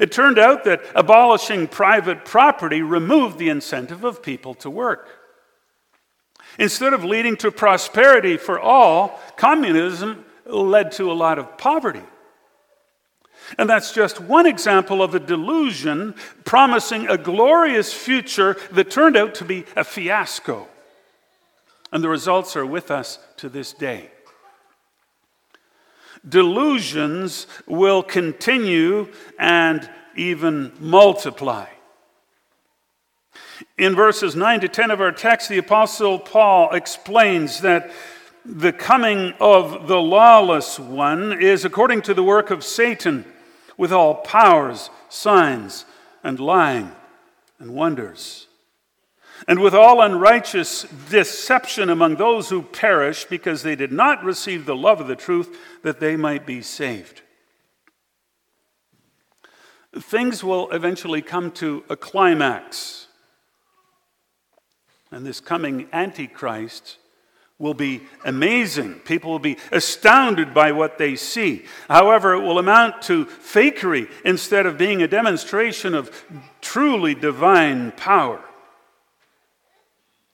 It 0.00 0.10
turned 0.10 0.38
out 0.38 0.64
that 0.64 0.82
abolishing 0.94 1.68
private 1.68 2.24
property 2.24 2.80
removed 2.80 3.38
the 3.38 3.50
incentive 3.50 4.04
of 4.04 4.22
people 4.22 4.54
to 4.54 4.70
work. 4.70 5.08
Instead 6.58 6.94
of 6.94 7.04
leading 7.04 7.36
to 7.36 7.52
prosperity 7.52 8.38
for 8.38 8.58
all, 8.58 9.20
communism 9.36 10.24
led 10.46 10.92
to 10.92 11.12
a 11.12 11.14
lot 11.14 11.38
of 11.38 11.58
poverty. 11.58 12.02
And 13.58 13.68
that's 13.68 13.92
just 13.92 14.18
one 14.18 14.46
example 14.46 15.02
of 15.02 15.14
a 15.14 15.20
delusion 15.20 16.14
promising 16.44 17.06
a 17.06 17.18
glorious 17.18 17.92
future 17.92 18.56
that 18.72 18.90
turned 18.90 19.16
out 19.16 19.34
to 19.36 19.44
be 19.44 19.66
a 19.76 19.84
fiasco. 19.84 20.66
And 21.92 22.02
the 22.02 22.08
results 22.08 22.56
are 22.56 22.66
with 22.66 22.90
us 22.90 23.18
to 23.38 23.48
this 23.48 23.72
day. 23.72 24.10
Delusions 26.28 27.46
will 27.66 28.02
continue 28.02 29.08
and 29.38 29.88
even 30.16 30.72
multiply. 30.80 31.66
In 33.78 33.94
verses 33.94 34.34
9 34.34 34.60
to 34.60 34.68
10 34.68 34.90
of 34.90 35.00
our 35.00 35.12
text, 35.12 35.48
the 35.48 35.58
Apostle 35.58 36.18
Paul 36.18 36.74
explains 36.74 37.60
that 37.60 37.90
the 38.44 38.72
coming 38.72 39.34
of 39.40 39.88
the 39.88 40.00
lawless 40.00 40.78
one 40.78 41.40
is 41.40 41.64
according 41.64 42.02
to 42.02 42.14
the 42.14 42.22
work 42.22 42.50
of 42.50 42.64
Satan, 42.64 43.24
with 43.76 43.92
all 43.92 44.14
powers, 44.14 44.88
signs, 45.08 45.84
and 46.24 46.40
lying 46.40 46.92
and 47.58 47.74
wonders, 47.74 48.45
and 49.46 49.60
with 49.60 49.74
all 49.74 50.00
unrighteous 50.00 50.82
deception 51.10 51.90
among 51.90 52.16
those 52.16 52.48
who 52.48 52.62
perish 52.62 53.24
because 53.24 53.62
they 53.62 53.76
did 53.76 53.92
not 53.92 54.24
receive 54.24 54.66
the 54.66 54.76
love 54.76 55.00
of 55.00 55.06
the 55.06 55.16
truth 55.16 55.56
that 55.82 56.00
they 56.00 56.16
might 56.16 56.46
be 56.46 56.62
saved. 56.62 57.22
Things 59.94 60.44
will 60.44 60.70
eventually 60.70 61.22
come 61.22 61.50
to 61.52 61.84
a 61.88 61.96
climax 61.96 63.06
and 65.10 65.24
this 65.24 65.40
coming 65.40 65.88
Antichrist 65.92 66.98
will 67.58 67.74
be 67.74 68.02
amazing. 68.24 68.94
People 69.00 69.30
will 69.30 69.38
be 69.38 69.56
astounded 69.72 70.52
by 70.52 70.72
what 70.72 70.98
they 70.98 71.16
see. 71.16 71.64
However, 71.88 72.34
it 72.34 72.42
will 72.42 72.58
amount 72.58 73.00
to 73.02 73.24
fakery 73.24 74.10
instead 74.24 74.66
of 74.66 74.76
being 74.76 75.00
a 75.00 75.08
demonstration 75.08 75.94
of 75.94 76.24
truly 76.60 77.14
divine 77.14 77.92
power. 77.92 78.42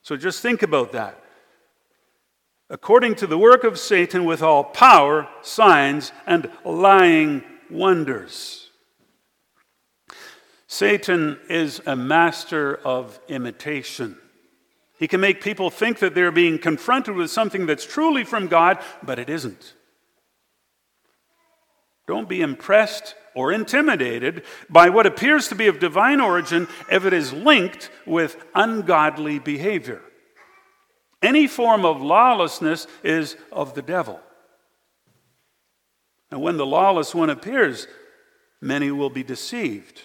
So 0.03 0.17
just 0.17 0.43
think 0.43 0.63
about 0.63 0.93
that. 0.93 1.23
According 2.69 3.17
to 3.17 3.27
the 3.27 3.39
work 3.39 3.65
of 3.65 3.79
Satan, 3.79 4.25
with 4.25 4.43
all 4.43 4.65
power, 4.65 5.29
signs, 5.43 6.13
and 6.27 6.51
lying 6.65 7.45
wonders. 7.71 8.71
Satan 10.67 11.39
is 11.51 11.81
a 11.87 11.95
master 11.95 12.77
of 12.77 13.21
imitation. 13.29 14.17
He 14.99 15.07
can 15.07 15.21
make 15.21 15.43
people 15.43 15.69
think 15.69 15.99
that 15.99 16.15
they're 16.15 16.33
being 16.33 16.59
confronted 16.59 17.15
with 17.15 17.31
something 17.31 17.67
that's 17.67 17.85
truly 17.85 18.25
from 18.25 18.47
God, 18.49 18.79
but 19.03 19.19
it 19.19 19.29
isn't. 19.29 19.75
Don't 22.07 22.29
be 22.29 22.41
impressed 22.41 23.15
or 23.35 23.53
intimidated 23.53 24.43
by 24.69 24.89
what 24.89 25.07
appears 25.07 25.49
to 25.49 25.55
be 25.55 25.67
of 25.67 25.79
divine 25.79 26.21
origin 26.21 26.69
if 26.91 27.05
it 27.05 27.13
is 27.13 27.33
linked 27.33 27.91
with 28.07 28.37
ungodly 28.55 29.39
behavior. 29.39 30.03
Any 31.23 31.47
form 31.47 31.85
of 31.85 32.03
lawlessness 32.03 32.87
is 33.05 33.37
of 33.53 33.75
the 33.75 33.83
devil. 33.83 34.21
And 36.31 36.43
when 36.43 36.57
the 36.57 36.67
lawless 36.67 37.15
one 37.15 37.31
appears, 37.31 37.87
many 38.61 38.91
will 38.91 39.11
be 39.11 39.23
deceived. 39.23 40.03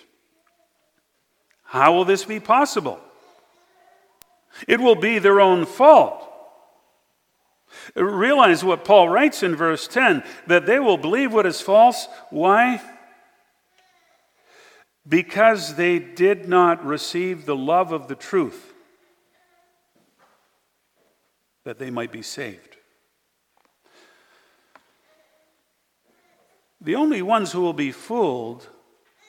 How 1.63 1.93
will 1.93 2.05
this 2.05 2.23
be 2.23 2.39
possible? 2.39 2.99
It 4.67 4.79
will 4.79 4.95
be 4.95 5.19
their 5.19 5.41
own 5.41 5.65
fault. 5.65 6.23
Realize 7.95 8.63
what 8.63 8.85
Paul 8.85 9.09
writes 9.09 9.43
in 9.43 9.55
verse 9.55 9.87
10 9.87 10.23
that 10.47 10.65
they 10.65 10.79
will 10.79 10.97
believe 10.97 11.33
what 11.33 11.45
is 11.45 11.61
false. 11.61 12.07
Why? 12.29 12.81
Because 15.07 15.75
they 15.75 15.99
did 15.99 16.49
not 16.49 16.85
receive 16.85 17.45
the 17.45 17.55
love 17.55 17.91
of 17.91 18.07
the 18.07 18.15
truth 18.15 18.73
that 21.63 21.79
they 21.79 21.89
might 21.89 22.11
be 22.11 22.21
saved. 22.21 22.77
The 26.81 26.95
only 26.95 27.21
ones 27.21 27.51
who 27.51 27.61
will 27.61 27.73
be 27.73 27.91
fooled 27.91 28.67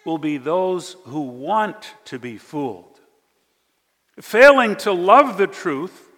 will 0.05 0.19
be 0.19 0.37
those 0.37 0.97
who 1.05 1.23
want 1.23 1.95
to 2.07 2.19
be 2.19 2.39
fooled. 2.39 3.01
Failing 4.21 4.77
to 4.77 4.93
love 4.93 5.39
the 5.39 5.47
truth, 5.47 6.09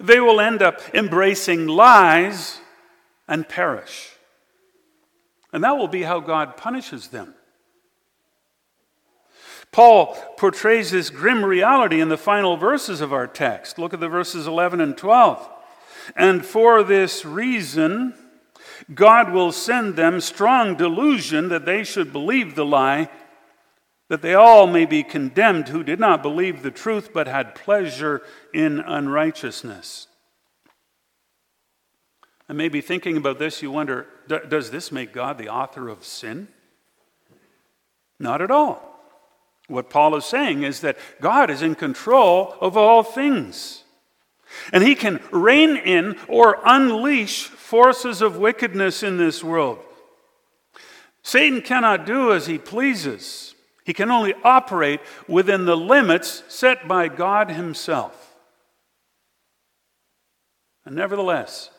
they 0.00 0.20
will 0.20 0.40
end 0.40 0.62
up 0.62 0.80
embracing 0.94 1.66
lies 1.66 2.60
and 3.28 3.48
perish. 3.48 4.10
And 5.52 5.62
that 5.64 5.76
will 5.76 5.88
be 5.88 6.02
how 6.02 6.20
God 6.20 6.56
punishes 6.56 7.08
them. 7.08 7.34
Paul 9.76 10.14
portrays 10.38 10.90
this 10.90 11.10
grim 11.10 11.44
reality 11.44 12.00
in 12.00 12.08
the 12.08 12.16
final 12.16 12.56
verses 12.56 13.02
of 13.02 13.12
our 13.12 13.26
text. 13.26 13.78
Look 13.78 13.92
at 13.92 14.00
the 14.00 14.08
verses 14.08 14.46
11 14.46 14.80
and 14.80 14.96
12. 14.96 15.46
And 16.16 16.46
for 16.46 16.82
this 16.82 17.26
reason, 17.26 18.14
God 18.94 19.34
will 19.34 19.52
send 19.52 19.94
them 19.94 20.22
strong 20.22 20.76
delusion 20.76 21.50
that 21.50 21.66
they 21.66 21.84
should 21.84 22.10
believe 22.10 22.54
the 22.54 22.64
lie, 22.64 23.10
that 24.08 24.22
they 24.22 24.32
all 24.32 24.66
may 24.66 24.86
be 24.86 25.02
condemned 25.02 25.68
who 25.68 25.84
did 25.84 26.00
not 26.00 26.22
believe 26.22 26.62
the 26.62 26.70
truth 26.70 27.10
but 27.12 27.28
had 27.28 27.54
pleasure 27.54 28.22
in 28.54 28.80
unrighteousness. 28.80 30.06
And 32.48 32.56
maybe 32.56 32.80
thinking 32.80 33.18
about 33.18 33.38
this, 33.38 33.60
you 33.60 33.70
wonder 33.70 34.06
does 34.26 34.70
this 34.70 34.90
make 34.90 35.12
God 35.12 35.36
the 35.36 35.50
author 35.50 35.90
of 35.90 36.02
sin? 36.02 36.48
Not 38.18 38.40
at 38.40 38.50
all. 38.50 38.85
What 39.68 39.90
Paul 39.90 40.14
is 40.16 40.24
saying 40.24 40.62
is 40.62 40.80
that 40.80 40.98
God 41.20 41.50
is 41.50 41.62
in 41.62 41.74
control 41.74 42.54
of 42.60 42.76
all 42.76 43.02
things. 43.02 43.82
And 44.72 44.84
he 44.84 44.94
can 44.94 45.20
rein 45.30 45.76
in 45.76 46.16
or 46.28 46.60
unleash 46.64 47.44
forces 47.46 48.22
of 48.22 48.36
wickedness 48.36 49.02
in 49.02 49.16
this 49.16 49.42
world. 49.42 49.78
Satan 51.22 51.60
cannot 51.60 52.06
do 52.06 52.32
as 52.32 52.46
he 52.46 52.58
pleases, 52.58 53.54
he 53.84 53.92
can 53.92 54.10
only 54.10 54.34
operate 54.44 55.00
within 55.28 55.64
the 55.64 55.76
limits 55.76 56.42
set 56.48 56.86
by 56.88 57.08
God 57.08 57.50
himself. 57.50 58.36
And 60.84 60.94
nevertheless, 60.94 61.70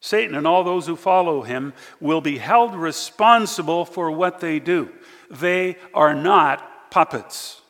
Satan 0.00 0.34
and 0.34 0.48
all 0.48 0.64
those 0.64 0.86
who 0.86 0.96
follow 0.96 1.42
him 1.42 1.74
will 2.00 2.20
be 2.20 2.38
held 2.38 2.74
responsible 2.74 3.84
for 3.84 4.10
what 4.10 4.40
they 4.40 4.58
do. 4.58 4.90
They 5.30 5.76
are 5.94 6.14
not 6.14 6.68
puppets. 6.92 7.62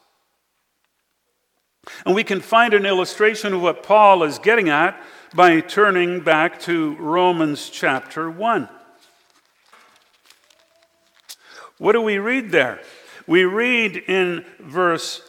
And 2.05 2.13
we 2.13 2.25
can 2.25 2.41
find 2.41 2.75
an 2.75 2.85
illustration 2.85 3.55
of 3.55 3.63
what 3.63 3.85
Paul 3.85 4.25
is 4.25 4.41
getting 4.41 4.69
at 4.69 5.01
by 5.33 5.61
turning 5.61 6.21
back 6.21 6.59
to 6.63 6.97
Romans 6.97 7.71
chapter 7.71 8.29
1. 8.29 8.69
What 11.79 11.93
do 11.93 12.03
we 12.03 12.19
read 12.19 12.51
there? 12.51 12.81
We 13.29 13.45
read 13.45 13.97
in 13.97 14.45
verse 14.59 15.23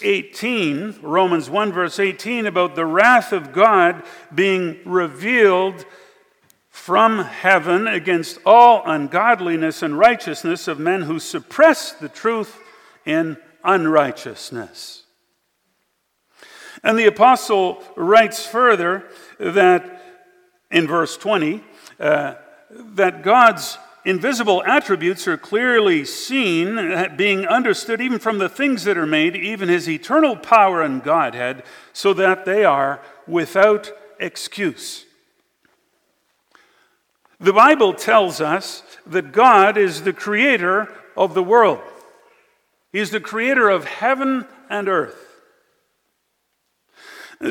18, 0.00 1.00
Romans 1.02 1.50
1, 1.50 1.72
verse 1.72 1.98
18, 1.98 2.46
about 2.46 2.76
the 2.76 2.86
wrath 2.86 3.32
of 3.32 3.52
God 3.52 4.04
being 4.32 4.78
revealed 4.84 5.84
from 6.68 7.18
heaven 7.24 7.88
against 7.88 8.38
all 8.46 8.82
ungodliness 8.86 9.82
and 9.82 9.98
righteousness 9.98 10.68
of 10.68 10.78
men 10.78 11.02
who 11.02 11.18
suppress 11.18 11.90
the 11.90 12.08
truth 12.08 12.56
in 13.04 13.36
unrighteousness. 13.64 15.04
And 16.82 16.98
the 16.98 17.06
apostle 17.06 17.82
writes 17.96 18.46
further 18.46 19.04
that 19.38 20.02
in 20.70 20.86
verse 20.86 21.16
20, 21.16 21.62
uh, 21.98 22.34
that 22.70 23.22
God's 23.22 23.76
invisible 24.04 24.62
attributes 24.64 25.28
are 25.28 25.36
clearly 25.36 26.04
seen, 26.04 26.78
uh, 26.78 27.08
being 27.16 27.46
understood 27.46 28.00
even 28.00 28.18
from 28.18 28.38
the 28.38 28.48
things 28.48 28.84
that 28.84 28.96
are 28.96 29.06
made, 29.06 29.36
even 29.36 29.68
his 29.68 29.88
eternal 29.88 30.36
power 30.36 30.80
and 30.82 31.02
Godhead, 31.02 31.64
so 31.92 32.14
that 32.14 32.44
they 32.44 32.64
are 32.64 33.00
without 33.26 33.92
excuse. 34.18 35.04
The 37.38 37.52
Bible 37.52 37.94
tells 37.94 38.40
us 38.40 38.82
that 39.06 39.32
God 39.32 39.76
is 39.76 40.02
the 40.02 40.12
creator 40.12 40.94
of 41.16 41.34
the 41.34 41.42
world. 41.42 41.80
He 42.92 42.98
is 42.98 43.10
the 43.10 43.20
creator 43.20 43.68
of 43.68 43.84
heaven 43.84 44.46
and 44.68 44.88
earth. 44.88 45.26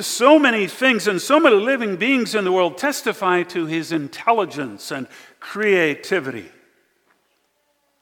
So 0.02 0.38
many 0.38 0.67
things 0.67 1.08
and 1.08 1.19
so 1.19 1.39
many 1.39 1.56
living 1.56 1.95
beings 1.95 2.36
in 2.36 2.43
the 2.43 2.52
world 2.52 2.78
testify 2.78 3.43
to 3.43 3.65
his 3.65 3.91
intelligence 3.91 4.91
and 4.91 5.08
creativity. 5.39 6.52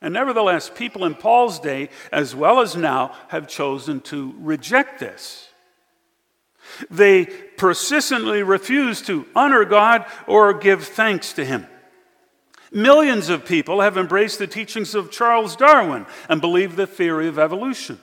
And 0.02 0.14
nevertheless, 0.14 0.70
people 0.74 1.06
in 1.06 1.16
Paul's 1.16 1.60
day, 1.60 1.90
as 2.12 2.36
well 2.36 2.60
as 2.60 2.76
now, 2.76 3.16
have 3.30 3.48
chosen 3.48 4.02
to 4.02 4.36
reject 4.40 5.00
this. 5.00 5.50
They 6.92 7.26
persistently 7.26 8.44
refuse 8.44 9.02
to 9.04 9.26
honor 9.36 9.66
God 9.66 10.06
or 10.28 10.54
give 10.54 10.84
thanks 10.86 11.34
to 11.34 11.46
Him. 11.46 11.66
Millions 12.72 13.30
of 13.30 13.46
people 13.46 13.82
have 13.82 13.98
embraced 13.98 14.40
the 14.40 14.48
teachings 14.48 14.94
of 14.94 15.12
Charles 15.12 15.56
Darwin 15.56 16.06
and 16.28 16.42
believe 16.42 16.76
the 16.76 16.88
theory 16.88 17.28
of 17.28 17.40
evolution. 17.40 18.00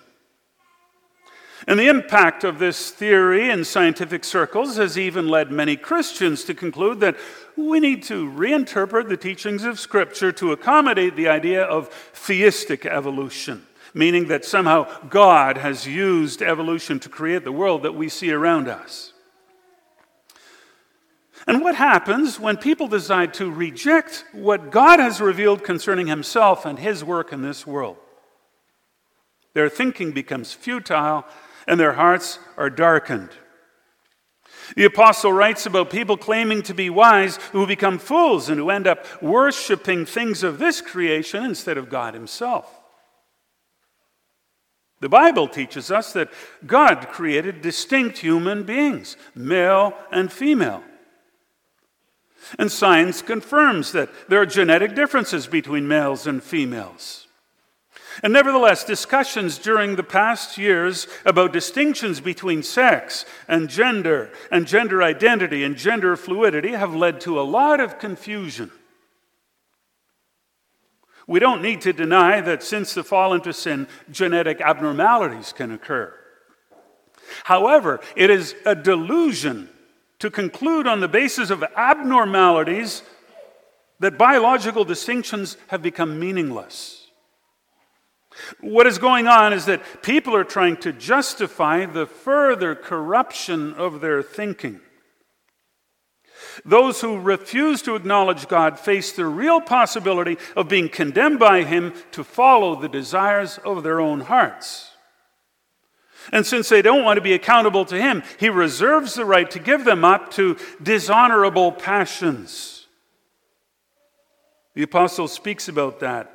And 1.66 1.78
the 1.78 1.88
impact 1.88 2.44
of 2.44 2.58
this 2.58 2.90
theory 2.90 3.48
in 3.48 3.64
scientific 3.64 4.22
circles 4.22 4.76
has 4.76 4.98
even 4.98 5.28
led 5.28 5.50
many 5.50 5.76
Christians 5.76 6.44
to 6.44 6.54
conclude 6.54 7.00
that 7.00 7.16
we 7.56 7.80
need 7.80 8.02
to 8.04 8.30
reinterpret 8.30 9.08
the 9.08 9.16
teachings 9.16 9.64
of 9.64 9.80
Scripture 9.80 10.30
to 10.32 10.52
accommodate 10.52 11.16
the 11.16 11.28
idea 11.28 11.62
of 11.62 11.88
theistic 12.12 12.84
evolution, 12.84 13.66
meaning 13.94 14.28
that 14.28 14.44
somehow 14.44 14.86
God 15.08 15.56
has 15.56 15.86
used 15.86 16.42
evolution 16.42 17.00
to 17.00 17.08
create 17.08 17.44
the 17.44 17.52
world 17.52 17.82
that 17.84 17.94
we 17.94 18.10
see 18.10 18.30
around 18.30 18.68
us. 18.68 19.13
And 21.46 21.62
what 21.62 21.74
happens 21.74 22.40
when 22.40 22.56
people 22.56 22.88
decide 22.88 23.34
to 23.34 23.50
reject 23.50 24.24
what 24.32 24.70
God 24.70 24.98
has 24.98 25.20
revealed 25.20 25.62
concerning 25.62 26.06
Himself 26.06 26.64
and 26.64 26.78
His 26.78 27.04
work 27.04 27.32
in 27.32 27.42
this 27.42 27.66
world? 27.66 27.96
Their 29.52 29.68
thinking 29.68 30.12
becomes 30.12 30.52
futile 30.52 31.24
and 31.66 31.78
their 31.78 31.92
hearts 31.92 32.38
are 32.56 32.70
darkened. 32.70 33.30
The 34.76 34.84
apostle 34.84 35.32
writes 35.32 35.66
about 35.66 35.90
people 35.90 36.16
claiming 36.16 36.62
to 36.62 36.74
be 36.74 36.88
wise 36.88 37.36
who 37.52 37.66
become 37.66 37.98
fools 37.98 38.48
and 38.48 38.58
who 38.58 38.70
end 38.70 38.86
up 38.86 39.22
worshiping 39.22 40.06
things 40.06 40.42
of 40.42 40.58
this 40.58 40.80
creation 40.80 41.44
instead 41.44 41.76
of 41.76 41.90
God 41.90 42.14
Himself. 42.14 42.70
The 45.00 45.08
Bible 45.10 45.48
teaches 45.48 45.90
us 45.90 46.14
that 46.14 46.32
God 46.66 47.08
created 47.08 47.60
distinct 47.60 48.18
human 48.18 48.62
beings, 48.62 49.18
male 49.34 49.92
and 50.10 50.32
female. 50.32 50.82
And 52.58 52.70
science 52.70 53.22
confirms 53.22 53.92
that 53.92 54.10
there 54.28 54.40
are 54.40 54.46
genetic 54.46 54.94
differences 54.94 55.46
between 55.46 55.88
males 55.88 56.26
and 56.26 56.42
females. 56.42 57.26
And 58.22 58.32
nevertheless, 58.32 58.84
discussions 58.84 59.58
during 59.58 59.96
the 59.96 60.04
past 60.04 60.56
years 60.56 61.08
about 61.24 61.52
distinctions 61.52 62.20
between 62.20 62.62
sex 62.62 63.24
and 63.48 63.68
gender 63.68 64.30
and 64.52 64.66
gender 64.66 65.02
identity 65.02 65.64
and 65.64 65.76
gender 65.76 66.16
fluidity 66.16 66.72
have 66.72 66.94
led 66.94 67.20
to 67.22 67.40
a 67.40 67.42
lot 67.42 67.80
of 67.80 67.98
confusion. 67.98 68.70
We 71.26 71.40
don't 71.40 71.62
need 71.62 71.80
to 71.82 71.92
deny 71.92 72.40
that 72.42 72.62
since 72.62 72.94
the 72.94 73.02
fall 73.02 73.32
into 73.32 73.52
sin, 73.52 73.88
genetic 74.10 74.60
abnormalities 74.60 75.52
can 75.52 75.72
occur. 75.72 76.14
However, 77.44 78.00
it 78.14 78.30
is 78.30 78.54
a 78.66 78.74
delusion 78.74 79.70
to 80.18 80.30
conclude 80.30 80.86
on 80.86 81.00
the 81.00 81.08
basis 81.08 81.50
of 81.50 81.64
abnormalities 81.76 83.02
that 84.00 84.18
biological 84.18 84.84
distinctions 84.84 85.56
have 85.68 85.82
become 85.82 86.18
meaningless. 86.18 87.08
What 88.60 88.86
is 88.86 88.98
going 88.98 89.26
on 89.26 89.52
is 89.52 89.66
that 89.66 90.02
people 90.02 90.34
are 90.34 90.44
trying 90.44 90.76
to 90.78 90.92
justify 90.92 91.86
the 91.86 92.06
further 92.06 92.74
corruption 92.74 93.74
of 93.74 94.00
their 94.00 94.22
thinking. 94.22 94.80
Those 96.64 97.00
who 97.00 97.18
refuse 97.18 97.82
to 97.82 97.94
acknowledge 97.94 98.48
God 98.48 98.78
face 98.78 99.12
the 99.12 99.26
real 99.26 99.60
possibility 99.60 100.36
of 100.56 100.68
being 100.68 100.88
condemned 100.88 101.38
by 101.38 101.64
Him 101.64 101.94
to 102.12 102.24
follow 102.24 102.74
the 102.74 102.88
desires 102.88 103.58
of 103.64 103.82
their 103.82 104.00
own 104.00 104.20
hearts. 104.20 104.90
And 106.32 106.46
since 106.46 106.68
they 106.68 106.82
don't 106.82 107.04
want 107.04 107.16
to 107.16 107.22
be 107.22 107.32
accountable 107.32 107.84
to 107.86 108.00
Him, 108.00 108.22
He 108.38 108.48
reserves 108.48 109.14
the 109.14 109.24
right 109.24 109.50
to 109.50 109.58
give 109.58 109.84
them 109.84 110.04
up 110.04 110.30
to 110.32 110.56
dishonorable 110.82 111.72
passions. 111.72 112.86
The 114.74 114.82
apostle 114.82 115.28
speaks 115.28 115.68
about 115.68 116.00
that 116.00 116.30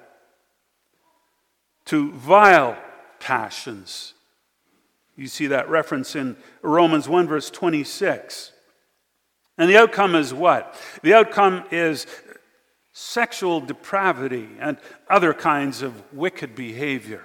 to 1.85 2.11
vile 2.13 2.77
passions. 3.19 4.13
You 5.15 5.27
see 5.27 5.47
that 5.47 5.69
reference 5.69 6.15
in 6.15 6.37
Romans 6.61 7.09
1, 7.09 7.27
verse 7.27 7.49
26. 7.49 8.53
And 9.57 9.69
the 9.69 9.77
outcome 9.77 10.15
is 10.15 10.33
what? 10.33 10.73
The 11.03 11.13
outcome 11.13 11.65
is 11.71 12.07
sexual 12.93 13.59
depravity 13.59 14.47
and 14.59 14.77
other 15.09 15.33
kinds 15.33 15.81
of 15.81 16.13
wicked 16.13 16.55
behavior. 16.55 17.23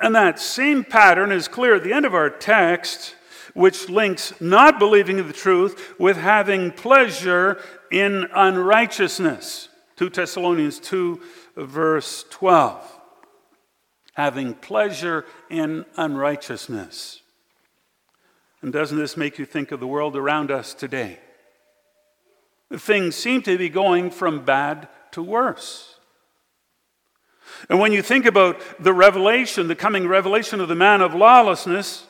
And 0.00 0.14
that 0.14 0.38
same 0.38 0.84
pattern 0.84 1.30
is 1.32 1.48
clear 1.48 1.76
at 1.76 1.84
the 1.84 1.92
end 1.92 2.04
of 2.04 2.14
our 2.14 2.30
text, 2.30 3.14
which 3.54 3.88
links 3.88 4.32
not 4.40 4.78
believing 4.78 5.16
the 5.16 5.32
truth 5.32 5.94
with 5.98 6.16
having 6.16 6.70
pleasure 6.72 7.60
in 7.90 8.26
unrighteousness. 8.34 9.68
2 9.96 10.08
Thessalonians 10.08 10.80
2, 10.80 11.20
verse 11.56 12.24
12. 12.30 13.00
Having 14.14 14.54
pleasure 14.54 15.24
in 15.48 15.84
unrighteousness. 15.96 17.20
And 18.62 18.72
doesn't 18.72 18.98
this 18.98 19.16
make 19.16 19.38
you 19.38 19.44
think 19.44 19.72
of 19.72 19.80
the 19.80 19.86
world 19.86 20.16
around 20.16 20.50
us 20.50 20.72
today? 20.72 21.18
Things 22.72 23.16
seem 23.16 23.42
to 23.42 23.58
be 23.58 23.68
going 23.68 24.10
from 24.10 24.44
bad 24.44 24.88
to 25.12 25.22
worse. 25.22 25.91
And 27.68 27.78
when 27.78 27.92
you 27.92 28.02
think 28.02 28.26
about 28.26 28.60
the 28.82 28.92
revelation, 28.92 29.68
the 29.68 29.74
coming 29.74 30.08
revelation 30.08 30.60
of 30.60 30.68
the 30.68 30.74
man 30.74 31.00
of 31.00 31.14
lawlessness, 31.14 32.06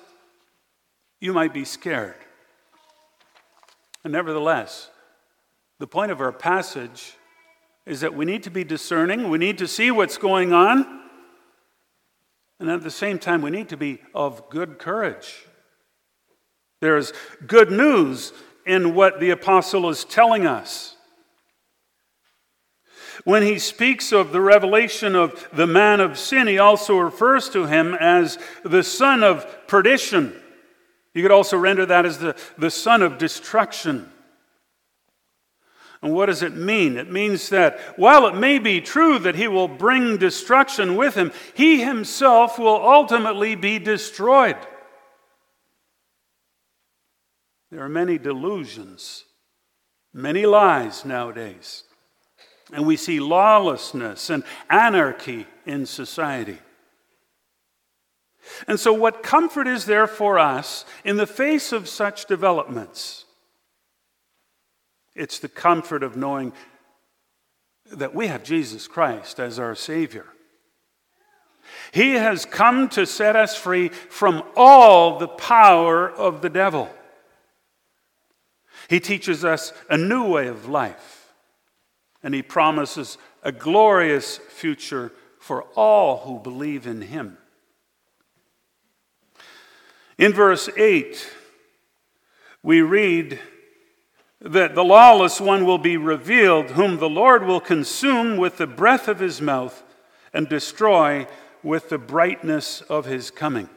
you 1.20 1.32
might 1.32 1.54
be 1.54 1.64
scared. 1.64 2.16
And 4.04 4.12
nevertheless, 4.12 4.90
the 5.78 5.86
point 5.86 6.10
of 6.10 6.20
our 6.20 6.32
passage 6.32 7.14
is 7.86 8.00
that 8.00 8.14
we 8.14 8.24
need 8.24 8.44
to 8.44 8.50
be 8.50 8.64
discerning, 8.64 9.28
we 9.28 9.38
need 9.38 9.58
to 9.58 9.68
see 9.68 9.90
what's 9.90 10.16
going 10.16 10.52
on, 10.52 11.02
and 12.62 12.70
at 12.70 12.82
the 12.82 12.92
same 12.92 13.18
time, 13.18 13.42
we 13.42 13.50
need 13.50 13.70
to 13.70 13.76
be 13.76 14.00
of 14.14 14.48
good 14.48 14.78
courage. 14.78 15.46
There's 16.80 17.12
good 17.44 17.72
news 17.72 18.32
in 18.64 18.94
what 18.94 19.18
the 19.18 19.30
apostle 19.30 19.88
is 19.88 20.04
telling 20.04 20.46
us. 20.46 20.96
When 23.24 23.42
he 23.42 23.58
speaks 23.58 24.12
of 24.12 24.32
the 24.32 24.40
revelation 24.40 25.14
of 25.14 25.48
the 25.52 25.66
man 25.66 26.00
of 26.00 26.18
sin, 26.18 26.46
he 26.46 26.58
also 26.58 26.96
refers 26.98 27.48
to 27.50 27.66
him 27.66 27.94
as 27.94 28.38
the 28.64 28.82
son 28.82 29.22
of 29.22 29.46
perdition. 29.66 30.34
You 31.14 31.22
could 31.22 31.30
also 31.30 31.56
render 31.56 31.86
that 31.86 32.06
as 32.06 32.18
the, 32.18 32.36
the 32.56 32.70
son 32.70 33.02
of 33.02 33.18
destruction. 33.18 34.10
And 36.02 36.12
what 36.12 36.26
does 36.26 36.42
it 36.42 36.56
mean? 36.56 36.96
It 36.96 37.10
means 37.10 37.50
that 37.50 37.78
while 37.96 38.26
it 38.26 38.34
may 38.34 38.58
be 38.58 38.80
true 38.80 39.20
that 39.20 39.36
he 39.36 39.46
will 39.46 39.68
bring 39.68 40.16
destruction 40.16 40.96
with 40.96 41.14
him, 41.14 41.30
he 41.54 41.82
himself 41.82 42.58
will 42.58 42.82
ultimately 42.82 43.54
be 43.54 43.78
destroyed. 43.78 44.56
There 47.70 47.84
are 47.84 47.88
many 47.88 48.18
delusions, 48.18 49.24
many 50.12 50.44
lies 50.44 51.04
nowadays. 51.04 51.84
And 52.72 52.86
we 52.86 52.96
see 52.96 53.20
lawlessness 53.20 54.30
and 54.30 54.44
anarchy 54.70 55.46
in 55.66 55.86
society. 55.86 56.58
And 58.66 58.80
so, 58.80 58.92
what 58.92 59.22
comfort 59.22 59.68
is 59.68 59.84
there 59.84 60.06
for 60.06 60.38
us 60.38 60.84
in 61.04 61.16
the 61.16 61.26
face 61.26 61.72
of 61.72 61.88
such 61.88 62.26
developments? 62.26 63.24
It's 65.14 65.38
the 65.38 65.48
comfort 65.48 66.02
of 66.02 66.16
knowing 66.16 66.52
that 67.92 68.14
we 68.14 68.28
have 68.28 68.42
Jesus 68.42 68.88
Christ 68.88 69.38
as 69.38 69.58
our 69.58 69.74
Savior. 69.74 70.26
He 71.92 72.12
has 72.12 72.44
come 72.44 72.88
to 72.90 73.06
set 73.06 73.36
us 73.36 73.56
free 73.56 73.88
from 73.88 74.42
all 74.56 75.18
the 75.18 75.28
power 75.28 76.10
of 76.10 76.40
the 76.42 76.50
devil. 76.50 76.90
He 78.88 79.00
teaches 79.00 79.44
us 79.44 79.72
a 79.88 79.96
new 79.96 80.28
way 80.28 80.48
of 80.48 80.68
life, 80.68 81.11
and 82.22 82.34
He 82.34 82.42
promises 82.42 83.18
a 83.42 83.52
glorious 83.52 84.38
future 84.38 85.12
for 85.38 85.64
all 85.74 86.18
who 86.18 86.38
believe 86.38 86.86
in 86.86 87.02
Him. 87.02 87.38
In 90.18 90.32
verse 90.32 90.68
8, 90.76 91.28
we 92.62 92.80
read 92.80 93.40
that 94.40 94.74
the 94.74 94.84
lawless 94.84 95.40
one 95.40 95.64
will 95.64 95.78
be 95.78 95.96
revealed, 95.96 96.72
whom 96.72 96.98
the 96.98 97.08
Lord 97.08 97.44
will 97.44 97.60
consume 97.60 98.36
with 98.36 98.58
the 98.58 98.66
breath 98.66 99.08
of 99.08 99.20
his 99.20 99.40
mouth 99.40 99.82
and 100.32 100.48
destroy 100.48 101.26
with 101.62 101.88
the 101.88 101.98
brightness 101.98 102.80
of 102.82 103.06
his 103.06 103.30
coming. 103.30 103.68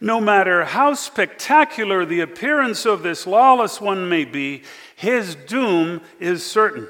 No 0.00 0.20
matter 0.20 0.64
how 0.64 0.94
spectacular 0.94 2.04
the 2.04 2.20
appearance 2.20 2.86
of 2.86 3.02
this 3.02 3.26
lawless 3.26 3.80
one 3.80 4.08
may 4.08 4.24
be, 4.24 4.62
his 4.96 5.34
doom 5.34 6.00
is 6.18 6.44
certain. 6.44 6.88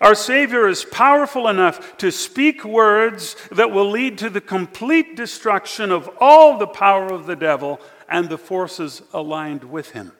Our 0.00 0.14
Savior 0.14 0.68
is 0.68 0.84
powerful 0.84 1.48
enough 1.48 1.96
to 1.98 2.12
speak 2.12 2.64
words 2.64 3.36
that 3.50 3.70
will 3.70 3.90
lead 3.90 4.18
to 4.18 4.30
the 4.30 4.40
complete 4.40 5.16
destruction 5.16 5.90
of 5.90 6.08
all 6.20 6.58
the 6.58 6.66
power 6.66 7.12
of 7.12 7.26
the 7.26 7.36
devil 7.36 7.80
and 8.08 8.28
the 8.28 8.38
forces 8.38 9.02
aligned 9.12 9.64
with 9.64 9.90
him. 9.90 10.12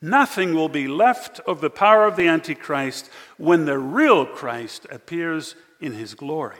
Nothing 0.00 0.54
will 0.54 0.68
be 0.68 0.86
left 0.86 1.40
of 1.40 1.60
the 1.60 1.70
power 1.70 2.04
of 2.04 2.16
the 2.16 2.28
Antichrist 2.28 3.10
when 3.38 3.64
the 3.64 3.78
real 3.78 4.26
Christ 4.26 4.86
appears 4.90 5.56
in 5.80 5.92
his 5.92 6.14
glory. 6.14 6.58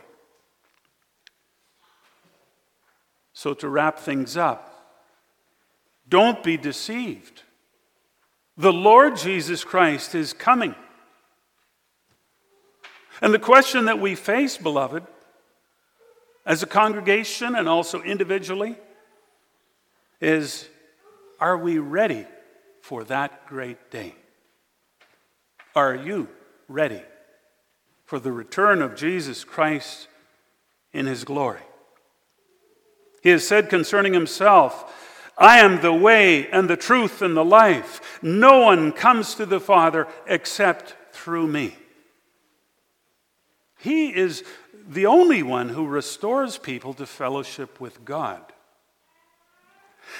So, 3.36 3.52
to 3.52 3.68
wrap 3.68 3.98
things 3.98 4.38
up, 4.38 4.96
don't 6.08 6.42
be 6.42 6.56
deceived. 6.56 7.42
The 8.56 8.72
Lord 8.72 9.18
Jesus 9.18 9.62
Christ 9.62 10.14
is 10.14 10.32
coming. 10.32 10.74
And 13.20 13.34
the 13.34 13.38
question 13.38 13.84
that 13.84 14.00
we 14.00 14.14
face, 14.14 14.56
beloved, 14.56 15.02
as 16.46 16.62
a 16.62 16.66
congregation 16.66 17.54
and 17.54 17.68
also 17.68 18.00
individually, 18.00 18.74
is 20.18 20.66
are 21.38 21.58
we 21.58 21.76
ready 21.76 22.24
for 22.80 23.04
that 23.04 23.46
great 23.46 23.90
day? 23.90 24.14
Are 25.74 25.94
you 25.94 26.30
ready 26.68 27.02
for 28.06 28.18
the 28.18 28.32
return 28.32 28.80
of 28.80 28.96
Jesus 28.96 29.44
Christ 29.44 30.08
in 30.94 31.04
his 31.04 31.24
glory? 31.24 31.60
He 33.26 33.32
has 33.32 33.44
said 33.44 33.68
concerning 33.68 34.12
himself, 34.12 35.32
I 35.36 35.58
am 35.58 35.80
the 35.80 35.92
way 35.92 36.48
and 36.48 36.70
the 36.70 36.76
truth 36.76 37.22
and 37.22 37.36
the 37.36 37.44
life. 37.44 38.20
No 38.22 38.60
one 38.60 38.92
comes 38.92 39.34
to 39.34 39.44
the 39.44 39.58
Father 39.58 40.06
except 40.28 40.94
through 41.10 41.48
me. 41.48 41.76
He 43.80 44.14
is 44.14 44.44
the 44.88 45.06
only 45.06 45.42
one 45.42 45.70
who 45.70 45.88
restores 45.88 46.56
people 46.56 46.94
to 46.94 47.04
fellowship 47.04 47.80
with 47.80 48.04
God. 48.04 48.44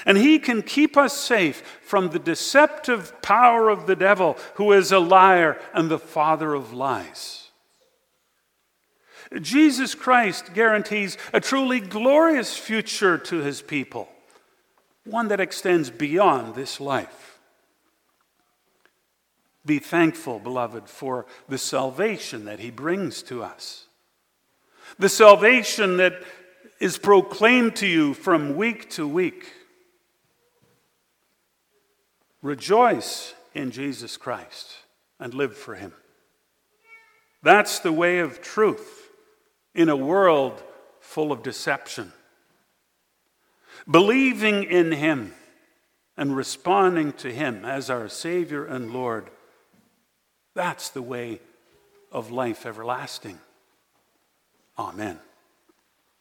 And 0.05 0.17
he 0.17 0.37
can 0.37 0.61
keep 0.61 0.97
us 0.97 1.17
safe 1.17 1.79
from 1.83 2.09
the 2.09 2.19
deceptive 2.19 3.21
power 3.21 3.69
of 3.69 3.87
the 3.87 3.95
devil, 3.95 4.35
who 4.55 4.73
is 4.73 4.91
a 4.91 4.99
liar 4.99 5.57
and 5.73 5.89
the 5.89 5.97
father 5.97 6.53
of 6.53 6.73
lies. 6.73 7.46
Jesus 9.41 9.93
Christ 9.95 10.53
guarantees 10.53 11.17
a 11.33 11.39
truly 11.39 11.79
glorious 11.79 12.57
future 12.57 13.17
to 13.17 13.37
his 13.37 13.61
people, 13.61 14.07
one 15.05 15.27
that 15.27 15.39
extends 15.39 15.89
beyond 15.89 16.55
this 16.55 16.79
life. 16.79 17.39
Be 19.65 19.79
thankful, 19.79 20.39
beloved, 20.39 20.87
for 20.87 21.25
the 21.49 21.57
salvation 21.57 22.45
that 22.45 22.59
he 22.59 22.71
brings 22.71 23.21
to 23.23 23.43
us. 23.43 23.87
The 24.97 25.09
salvation 25.09 25.97
that 25.97 26.23
is 26.79 26.97
proclaimed 26.97 27.75
to 27.77 27.87
you 27.87 28.13
from 28.13 28.55
week 28.55 28.89
to 28.91 29.05
week. 29.05 29.51
Rejoice 32.41 33.33
in 33.53 33.71
Jesus 33.71 34.15
Christ 34.15 34.71
and 35.19 35.33
live 35.33 35.57
for 35.57 35.75
him. 35.75 35.91
That's 37.43 37.79
the 37.79 37.91
way 37.91 38.19
of 38.19 38.41
truth 38.41 39.06
in 39.77 39.89
a 39.89 39.95
world 39.95 40.61
full 40.99 41.31
of 41.31 41.43
deception. 41.43 42.11
Believing 43.89 44.63
in 44.63 44.91
him 44.91 45.33
and 46.17 46.35
responding 46.35 47.13
to 47.13 47.31
him 47.31 47.63
as 47.63 47.89
our 47.89 48.09
Savior 48.09 48.65
and 48.65 48.91
Lord, 48.91 49.29
that's 50.55 50.89
the 50.89 51.03
way 51.03 51.39
of 52.11 52.31
life 52.31 52.65
everlasting. 52.65 53.37
Amen. 54.79 55.19